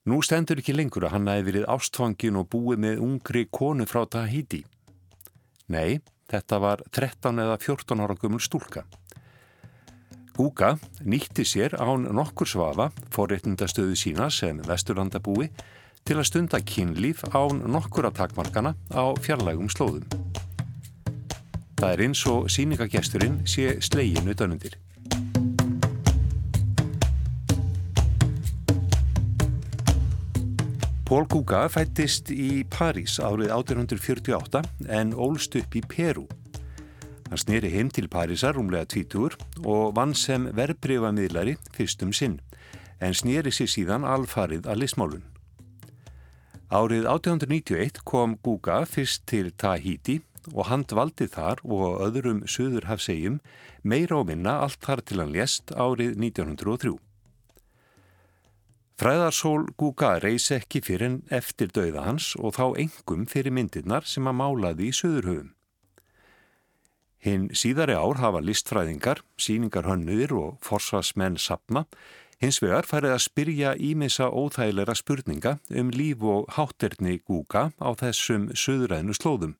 Nú 0.07 0.21
stendur 0.23 0.61
ekki 0.61 0.77
lengur 0.77 1.09
að 1.09 1.17
hann 1.17 1.31
hefði 1.33 1.47
verið 1.49 1.71
ástfangin 1.73 2.37
og 2.39 2.51
búið 2.53 2.83
með 2.85 3.01
ungri 3.03 3.47
konu 3.51 3.89
frá 3.89 4.05
Tahiti. 4.07 4.61
Nei, 5.73 5.99
þetta 6.31 6.61
var 6.63 6.83
13 6.91 7.43
eða 7.43 7.59
14 7.63 8.03
ára 8.03 8.17
gummul 8.21 8.43
stúlka. 8.43 8.85
Gúka 10.37 10.75
nýtti 11.01 11.47
sér 11.49 11.79
án 11.81 12.11
nokkur 12.13 12.49
svafa 12.49 12.91
forréttundastöðu 13.15 13.97
sína 13.97 14.29
sem 14.31 14.59
vesturlandabúi 14.67 15.49
til 16.07 16.19
að 16.21 16.29
stunda 16.29 16.61
kynlíf 16.61 17.25
án 17.33 17.63
nokkur 17.73 18.11
að 18.11 18.19
takmarkana 18.21 18.75
á 18.93 19.17
fjarlægum 19.17 19.71
slóðum. 19.73 20.05
Það 21.77 21.93
er 21.93 22.03
eins 22.07 22.27
og 22.29 22.51
síningagesturinn 22.53 23.41
sé 23.49 23.79
slegin 23.85 24.29
utanundir. 24.33 24.77
Pól 31.07 31.23
Gúka 31.31 31.61
fættist 31.71 32.33
í 32.35 32.65
París 32.67 33.21
árið 33.23 33.53
1848 33.55 34.63
en 34.91 35.13
ólst 35.15 35.55
upp 35.55 35.77
í 35.79 35.83
Peru. 35.87 36.25
Hann 37.29 37.39
snýri 37.39 37.71
heim 37.71 37.93
til 37.95 38.09
Parísar 38.11 38.59
umlega 38.59 38.89
tvítur 38.91 39.37
og 39.63 39.95
vann 39.95 40.17
sem 40.19 40.49
verbreyfamiðlari 40.59 41.55
fyrstum 41.77 42.11
sinn 42.11 42.41
en 42.99 43.15
snýri 43.15 43.55
sér 43.55 43.71
síðan 43.71 44.03
alfarið 44.03 44.67
að 44.67 44.83
lismálun. 44.83 45.23
Árið 46.75 47.07
1891 47.07 48.03
kom 48.03 48.35
Gúka 48.43 48.83
fyrst 48.91 49.29
til 49.31 49.55
Tahiti 49.55 50.19
og 50.51 50.67
hann 50.73 50.83
dvaldi 50.91 51.31
þar 51.31 51.63
og 51.63 52.03
öðrum 52.03 52.43
söður 52.51 52.91
hafsegjum 52.91 53.39
meira 53.87 54.19
og 54.19 54.27
minna 54.33 54.59
allt 54.67 54.83
þar 54.83 55.07
til 55.07 55.23
hann 55.23 55.31
lést 55.39 55.71
árið 55.71 56.19
1903. 56.19 56.99
Fræðarsól 58.97 59.67
Gúga 59.77 60.15
reys 60.23 60.47
ekki 60.55 60.81
fyrir 60.81 61.03
en 61.05 61.17
eftir 61.29 61.69
dauða 61.69 62.07
hans 62.07 62.31
og 62.41 62.55
þá 62.57 62.79
engum 62.81 63.27
fyrir 63.29 63.53
myndirnar 63.53 64.07
sem 64.09 64.25
að 64.25 64.39
málaði 64.39 64.87
í 64.89 64.95
söðurhöfum. 64.97 65.51
Hinn 67.21 67.51
síðari 67.53 67.93
ár 67.93 68.23
hafa 68.23 68.41
listfræðingar, 68.41 69.21
síningar 69.37 69.85
hönnuðir 69.85 70.33
og 70.39 70.57
forsvarsmenn 70.65 71.37
sapna, 71.37 71.85
hins 72.41 72.63
vegar 72.65 72.89
farið 72.89 73.19
að 73.19 73.25
spyrja 73.27 73.75
ímissa 73.77 74.31
óþægilega 74.33 74.97
spurninga 74.97 75.57
um 75.77 75.93
líf 75.93 76.25
og 76.25 76.49
hátterni 76.57 77.19
Gúga 77.21 77.69
á 77.77 77.89
þessum 78.01 78.49
söðuræðinu 78.57 79.19
slóðum 79.21 79.55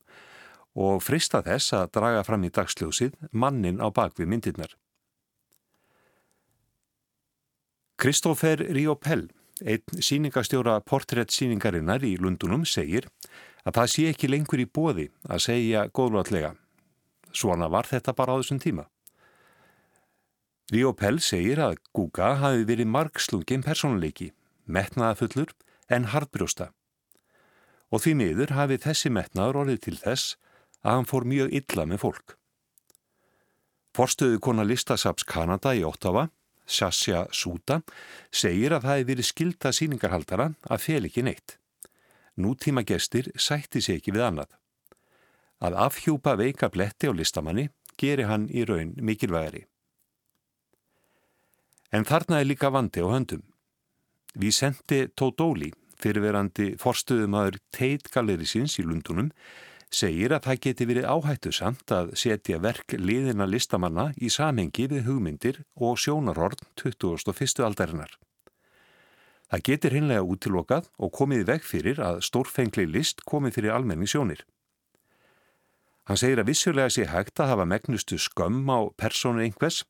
og 0.77 1.05
frista 1.05 1.45
þess 1.45 1.77
að 1.77 1.93
draga 1.99 2.25
fram 2.25 2.49
í 2.49 2.53
dagsljósið 2.57 3.21
mannin 3.33 3.85
á 3.85 3.93
bakvið 3.93 4.33
myndirnar. 4.33 4.73
Kristófer 7.97 8.61
Riopel, 8.61 9.31
einn 9.65 10.03
síningastjóra 10.05 10.83
portréttsíningarinnar 10.85 12.03
í 12.05 12.19
Lundunum, 12.21 12.67
segir 12.69 13.07
að 13.65 13.79
það 13.79 13.89
sé 13.89 14.05
ekki 14.11 14.29
lengur 14.29 14.61
í 14.61 14.67
bóði 14.69 15.07
að 15.25 15.41
segja 15.47 15.87
góðlátlega. 15.97 16.53
Svona 17.33 17.71
var 17.73 17.89
þetta 17.89 18.13
bara 18.13 18.37
á 18.37 18.41
þessum 18.43 18.61
tíma. 18.61 18.85
Riopel 20.69 21.23
segir 21.25 21.63
að 21.65 21.79
Guga 21.97 22.35
hafi 22.43 22.69
verið 22.69 22.93
margslungin 22.93 23.65
personleiki, 23.65 24.33
metnaðafullur 24.69 25.57
en 25.89 26.11
hardbrjósta. 26.13 26.73
Og 27.89 28.05
því 28.05 28.17
miður 28.21 28.57
hafi 28.59 28.83
þessi 28.83 29.13
metnaður 29.15 29.63
orðið 29.63 29.85
til 29.87 29.99
þess 30.05 30.37
að 30.83 30.99
hann 30.99 31.09
fór 31.09 31.25
mjög 31.25 31.55
illa 31.63 31.89
með 31.89 32.03
fólk. 32.05 32.37
Forstöðu 33.97 34.43
konar 34.45 34.69
listasaps 34.69 35.25
Kanada 35.25 35.73
í 35.73 35.87
Óttafa 35.87 36.29
Sasja 36.67 37.27
Súta, 37.33 37.81
segir 38.31 38.75
að 38.75 38.85
það 38.85 38.93
hefði 38.97 39.09
verið 39.11 39.29
skilda 39.31 39.73
síningarhaldara 39.73 40.51
að 40.69 40.83
fel 40.83 41.05
ekki 41.09 41.25
neitt. 41.27 41.57
Nútíma 42.37 42.85
gestir 42.85 43.31
sætti 43.41 43.81
sig 43.81 44.01
ekki 44.01 44.13
við 44.13 44.27
annað. 44.27 44.51
Að 45.65 45.79
afhjúpa 45.87 46.35
veika 46.37 46.69
bletti 46.69 47.09
á 47.09 47.13
listamanni 47.17 47.71
geri 47.97 48.27
hann 48.29 48.51
í 48.53 48.67
raun 48.69 48.93
mikilvægari. 49.01 49.65
En 51.95 52.05
þarna 52.05 52.43
er 52.43 52.51
líka 52.51 52.69
vandi 52.75 53.01
á 53.01 53.09
höndum. 53.09 53.45
Við 54.37 54.53
sendi 54.53 54.99
Tódóli, 55.17 55.71
fyrirverandi 55.97 56.75
forstöðumadur 56.83 57.57
Teit 57.73 58.11
Gallerisins 58.13 58.77
í 58.83 58.85
Lundunum, 58.85 59.31
segir 59.93 60.35
að 60.35 60.47
það 60.47 60.61
geti 60.67 60.87
verið 60.89 61.07
áhættu 61.09 61.53
samt 61.55 61.93
að 61.95 62.13
setja 62.19 62.59
verk 62.63 62.97
liðina 62.99 63.47
listamanna 63.47 64.11
í 64.19 64.31
samhengi 64.33 64.89
við 64.91 65.07
hugmyndir 65.07 65.63
og 65.77 65.99
sjónarhorn 66.01 66.59
2001. 66.77 67.63
aldarinnar. 67.65 68.17
Það 69.47 69.63
getur 69.63 69.95
hinnlega 69.95 70.27
útilokað 70.27 70.91
og 70.99 71.13
komið 71.15 71.47
veg 71.47 71.63
fyrir 71.63 72.01
að 72.03 72.21
stórfengli 72.27 72.87
list 72.91 73.23
komið 73.25 73.61
fyrir 73.61 73.77
almenning 73.77 74.11
sjónir. 74.11 74.43
Hann 76.07 76.19
segir 76.19 76.43
að 76.43 76.51
vissulega 76.51 76.91
sé 76.91 77.07
hægt 77.11 77.39
að 77.41 77.53
hafa 77.55 77.67
megnustu 77.67 78.19
skömm 78.19 78.67
á 78.71 78.91
persónu 78.99 79.43
einhvers 79.43 79.85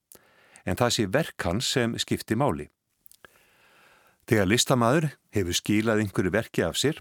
en 0.64 0.76
það 0.76 0.92
sé 0.92 1.06
verk 1.12 1.44
hans 1.44 1.72
sem 1.72 1.96
skipti 1.96 2.36
máli. 2.36 2.68
Þegar 4.26 4.48
listamaður 4.50 5.10
hefur 5.32 5.56
skílað 5.56 6.00
einhverju 6.02 6.32
verki 6.34 6.64
af 6.66 6.76
sér, 6.76 6.98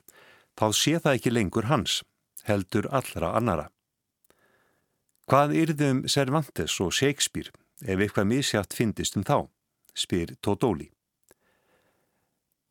þá 0.56 0.68
sé 0.72 1.00
það 1.00 1.16
ekki 1.18 1.32
lengur 1.34 1.68
hans 1.72 2.04
heldur 2.48 2.88
allra 2.94 3.34
annara. 3.38 3.70
Hvað 5.26 5.56
yrðum 5.58 6.04
Cervantes 6.06 6.78
og 6.84 6.94
Shakespeare 6.94 7.50
ef 7.82 7.98
eitthvað 7.98 8.30
misjátt 8.30 8.76
fyndist 8.78 9.18
um 9.18 9.26
þá, 9.26 9.48
spyr 9.98 10.36
Todóli. 10.46 10.92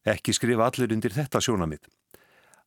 Ekki 0.06 0.34
skrifa 0.36 0.68
allir 0.68 0.92
undir 0.94 1.14
þetta 1.16 1.40
sjónamið. 1.42 1.88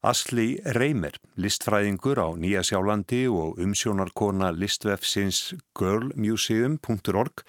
Asli 0.06 0.60
Reimer, 0.78 1.16
listfræðingur 1.42 2.20
á 2.22 2.28
Nýja 2.38 2.62
Sjálandi 2.66 3.24
og 3.32 3.58
umsjónarkona 3.64 4.52
listvefsins 4.54 5.56
girlmuseum.org 5.78 7.42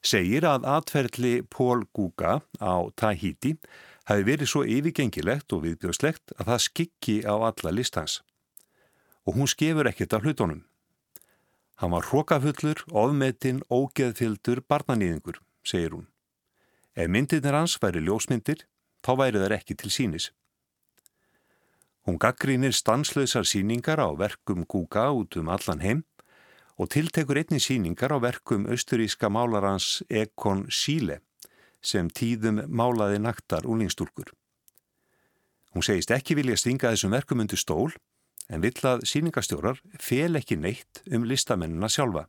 segir 0.00 0.46
að 0.48 0.64
atferðli 0.70 1.34
Pól 1.50 1.84
Gúga 1.92 2.38
á 2.56 2.74
Tahiti 2.96 3.56
hafi 4.08 4.24
verið 4.30 4.48
svo 4.48 4.64
yfirgengilegt 4.64 5.52
og 5.52 5.66
viðbjóðslegt 5.66 6.38
að 6.38 6.52
það 6.52 6.66
skikki 6.70 7.16
á 7.28 7.34
alla 7.36 7.74
listans 7.74 8.20
og 9.30 9.36
hún 9.38 9.46
skefur 9.46 9.86
ekkert 9.86 10.12
af 10.12 10.24
hlutunum. 10.24 10.64
Hann 11.78 11.92
var 11.94 12.02
hrókafullur, 12.10 12.82
ofmetinn, 12.90 13.62
ógeðfyldur, 13.70 14.58
barnanýðingur, 14.66 15.38
segir 15.62 15.94
hún. 15.94 16.08
Ef 16.98 17.06
myndirnir 17.06 17.54
hans 17.54 17.76
væri 17.78 18.02
ljósmyndir, 18.02 18.66
þá 19.06 19.12
væri 19.20 19.38
þær 19.38 19.54
ekki 19.60 19.76
til 19.78 19.92
sínis. 19.94 20.26
Hún 22.02 22.18
gaggrínir 22.18 22.74
stanslöðsar 22.74 23.46
síningar 23.46 24.02
á 24.02 24.10
verkum 24.18 24.66
Guga 24.66 25.06
út 25.14 25.38
um 25.38 25.48
allan 25.48 25.84
heim 25.84 26.02
og 26.74 26.90
tiltekur 26.90 27.38
einni 27.38 27.62
síningar 27.62 28.10
á 28.10 28.18
verkum 28.18 28.66
austuríska 28.66 29.30
málarans 29.30 30.02
Ekon 30.10 30.66
Síle 30.74 31.20
sem 31.80 32.10
tíðum 32.10 32.64
málaði 32.66 33.22
naktar 33.22 33.62
úlingstúlkur. 33.62 34.34
Hún 35.70 35.86
segist 35.86 36.10
ekki 36.10 36.34
vilja 36.34 36.58
stinga 36.58 36.90
þessum 36.90 37.14
verkum 37.14 37.46
undir 37.46 37.60
stól 37.62 37.94
en 38.50 38.64
vill 38.64 38.76
að 38.86 39.04
síningastjórar 39.06 39.80
fel 40.02 40.38
ekki 40.38 40.58
neitt 40.58 41.02
um 41.14 41.24
listamennina 41.28 41.88
sjálfa. 41.88 42.26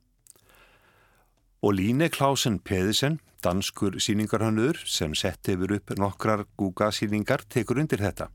Og 1.62 1.76
Líne 1.78 2.08
Klausen 2.10 2.58
Pedersen, 2.58 3.20
danskur 3.42 3.98
síningarhannur 4.02 4.78
sem 4.86 5.14
sett 5.18 5.50
hefur 5.50 5.76
upp 5.76 5.94
nokkrar 5.98 6.46
Guga-síningar, 6.58 7.44
tekur 7.50 7.82
undir 7.82 8.02
þetta. 8.02 8.30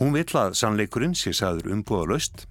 Hún 0.00 0.12
vill 0.16 0.32
að 0.36 0.56
sannleikurinn 0.58 1.14
sé 1.16 1.32
saður 1.36 1.70
umbúðalöst, 1.76 2.48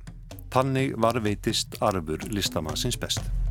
þannig 0.54 0.94
varveitist 1.02 1.82
arfur 1.82 2.30
listamannsins 2.32 2.98
best. 3.02 3.43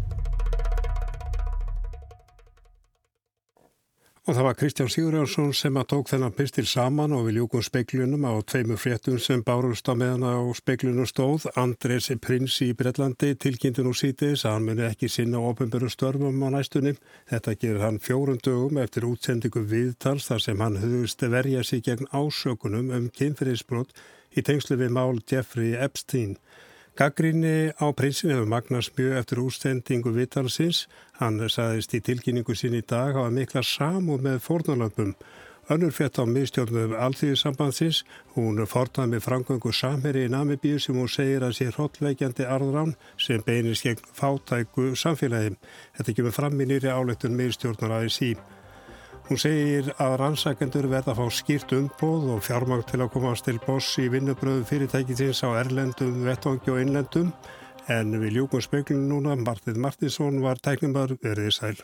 Og 4.23 4.37
það 4.37 4.45
var 4.47 4.55
Kristján 4.55 4.91
Sigurjónsson 4.93 5.49
sem 5.51 5.79
að 5.81 5.89
tók 5.91 6.11
þennan 6.13 6.35
pistil 6.37 6.63
saman 6.71 7.11
og 7.17 7.25
við 7.27 7.41
ljúkum 7.41 7.65
speiklunum 7.67 8.23
á 8.23 8.39
tveimur 8.47 8.79
fréttum 8.79 9.17
sem 9.19 9.41
bárust 9.43 9.91
á 9.91 9.99
meðan 9.99 10.23
á 10.23 10.39
speiklunum 10.55 11.09
stóð. 11.11 11.49
Andres 11.59 12.07
Prins 12.23 12.61
í 12.63 12.69
Brellandi 12.71 13.33
tilkynntu 13.35 13.83
nú 13.83 13.91
sítiðis 13.91 14.45
að 14.47 14.55
hann 14.55 14.69
muni 14.69 14.87
ekki 14.87 15.11
sinna 15.11 15.43
ofinbjörnum 15.43 15.91
störfum 15.91 16.39
á 16.47 16.55
næstunni. 16.55 16.95
Þetta 17.35 17.59
gerir 17.59 17.83
hann 17.83 17.99
fjórum 17.99 18.39
dögum 18.39 18.79
eftir 18.79 19.11
útsendingu 19.11 19.67
viðtals 19.67 20.31
þar 20.31 20.47
sem 20.47 20.63
hann 20.63 20.79
höfust 20.85 21.27
verja 21.27 21.67
sig 21.67 21.83
gegn 21.91 22.07
ásökunum 22.15 22.95
um 22.95 23.11
kynferðisbrot 23.11 23.91
í 24.39 24.47
tengslu 24.47 24.79
við 24.79 24.95
mál 24.95 25.19
Jeffrey 25.27 25.75
Epstein. 25.75 26.39
Gaggrinni 26.93 27.73
á 27.81 27.89
prinsin 27.97 28.35
hefur 28.35 28.49
magnast 28.53 28.93
mjög 28.99 29.15
eftir 29.17 29.39
ústendingu 29.41 30.11
vitalsins. 30.13 30.83
Hann 31.17 31.41
saðist 31.49 31.95
í 31.97 32.03
tilkynningu 32.05 32.53
sín 32.53 32.77
í 32.77 32.83
dag 32.85 33.17
hafa 33.17 33.31
mikla 33.33 33.63
samúð 33.65 34.27
með 34.27 34.43
fórnalöpum. 34.45 35.15
Önnur 35.73 35.95
fett 35.97 36.21
á 36.21 36.29
miðstjórnum 36.29 36.93
alþýðisambandsins. 36.93 38.03
Hún 38.37 38.61
forðað 38.69 39.09
með 39.09 39.25
frangöngu 39.25 39.73
samheri 39.73 40.27
í 40.27 40.33
Namibíu 40.37 40.77
sem 40.77 40.99
hún 41.01 41.09
segir 41.09 41.47
að 41.47 41.57
sé 41.57 41.71
hrottveikjandi 41.73 42.45
arðrán 42.45 42.93
sem 43.17 43.41
beinist 43.47 43.89
gegn 43.89 44.05
fátæku 44.13 44.93
samfélagi. 44.93 45.57
Þetta 45.97 46.17
kemur 46.19 46.37
fram 46.37 46.61
í 46.61 46.69
nýri 46.69 46.93
áleitun 46.93 47.39
miðstjórnar 47.41 48.03
aðeins 48.03 48.21
í. 48.21 48.35
Hún 49.33 49.39
segir 49.41 49.87
að 49.97 50.15
rannsakendur 50.21 50.91
verða 50.93 51.15
að 51.15 51.23
fá 51.23 51.37
skýrt 51.39 51.71
umbóð 51.73 52.27
og 52.35 52.43
fjármang 52.45 52.83
til 52.85 53.01
að 53.01 53.09
komast 53.15 53.47
til 53.47 53.55
boss 53.65 53.95
í 53.97 54.05
vinnubröðum 54.13 54.67
fyrirtækitins 54.69 55.41
á 55.49 55.57
erlendum, 55.63 56.21
vettvangi 56.27 56.69
og 56.75 56.83
innlendum 56.83 57.33
en 57.97 58.13
við 58.21 58.37
ljúkum 58.37 58.61
speiklinu 58.61 59.09
núna, 59.09 59.41
Martin 59.41 59.81
Martinsson 59.81 60.45
var 60.45 60.61
tæknumar 60.61 61.17
verið 61.25 61.49
í 61.49 61.57
sæl. 61.63 61.81